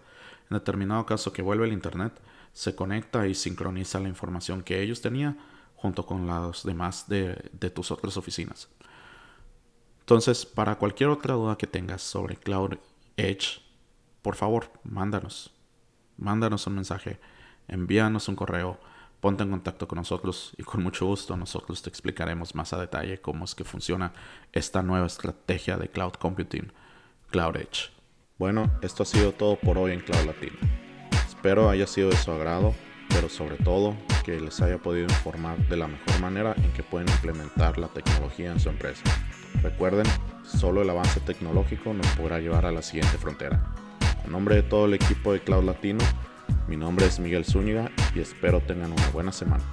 En 0.50 0.58
determinado 0.58 1.06
caso 1.06 1.32
que 1.32 1.40
vuelve 1.40 1.64
el 1.64 1.72
Internet, 1.72 2.12
se 2.52 2.74
conecta 2.74 3.26
y 3.26 3.34
sincroniza 3.34 4.00
la 4.00 4.08
información 4.08 4.62
que 4.62 4.82
ellos 4.82 5.00
tenían 5.00 5.38
junto 5.76 6.04
con 6.04 6.26
las 6.26 6.62
demás 6.62 7.08
de, 7.08 7.50
de 7.52 7.70
tus 7.70 7.90
otras 7.90 8.18
oficinas. 8.18 8.68
Entonces, 10.06 10.46
para 10.46 10.76
cualquier 10.76 11.10
otra 11.10 11.34
duda 11.34 11.58
que 11.58 11.66
tengas 11.66 12.00
sobre 12.00 12.36
Cloud 12.36 12.74
Edge, 13.16 13.60
por 14.22 14.36
favor, 14.36 14.70
mándanos. 14.84 15.52
Mándanos 16.16 16.64
un 16.68 16.76
mensaje, 16.76 17.18
envíanos 17.66 18.28
un 18.28 18.36
correo, 18.36 18.78
ponte 19.18 19.42
en 19.42 19.50
contacto 19.50 19.88
con 19.88 19.96
nosotros 19.96 20.52
y 20.56 20.62
con 20.62 20.84
mucho 20.84 21.06
gusto 21.06 21.36
nosotros 21.36 21.82
te 21.82 21.88
explicaremos 21.88 22.54
más 22.54 22.72
a 22.72 22.78
detalle 22.78 23.20
cómo 23.20 23.46
es 23.46 23.56
que 23.56 23.64
funciona 23.64 24.12
esta 24.52 24.80
nueva 24.80 25.08
estrategia 25.08 25.76
de 25.76 25.88
cloud 25.88 26.12
computing, 26.12 26.72
Cloud 27.32 27.56
Edge. 27.56 27.90
Bueno, 28.38 28.70
esto 28.82 29.02
ha 29.02 29.06
sido 29.06 29.32
todo 29.32 29.56
por 29.56 29.76
hoy 29.76 29.90
en 29.90 30.02
Cloud 30.02 30.24
Latino. 30.24 30.56
Espero 31.26 31.68
haya 31.68 31.88
sido 31.88 32.10
de 32.10 32.16
su 32.16 32.30
agrado, 32.30 32.76
pero 33.08 33.28
sobre 33.28 33.56
todo 33.56 33.96
que 34.24 34.38
les 34.38 34.60
haya 34.62 34.78
podido 34.78 35.08
informar 35.08 35.58
de 35.66 35.76
la 35.76 35.88
mejor 35.88 36.20
manera 36.20 36.54
en 36.58 36.72
que 36.74 36.84
pueden 36.84 37.08
implementar 37.08 37.76
la 37.76 37.88
tecnología 37.88 38.52
en 38.52 38.60
su 38.60 38.68
empresa. 38.68 39.02
Recuerden, 39.62 40.06
solo 40.44 40.82
el 40.82 40.90
avance 40.90 41.20
tecnológico 41.20 41.92
nos 41.92 42.06
podrá 42.08 42.38
llevar 42.38 42.66
a 42.66 42.72
la 42.72 42.82
siguiente 42.82 43.18
frontera. 43.18 43.62
En 44.24 44.32
nombre 44.32 44.56
de 44.56 44.62
todo 44.62 44.86
el 44.86 44.94
equipo 44.94 45.32
de 45.32 45.40
Cloud 45.40 45.64
Latino, 45.64 46.04
mi 46.68 46.76
nombre 46.76 47.06
es 47.06 47.18
Miguel 47.20 47.44
Zúñiga 47.44 47.90
y 48.14 48.20
espero 48.20 48.60
tengan 48.60 48.92
una 48.92 49.08
buena 49.10 49.32
semana. 49.32 49.64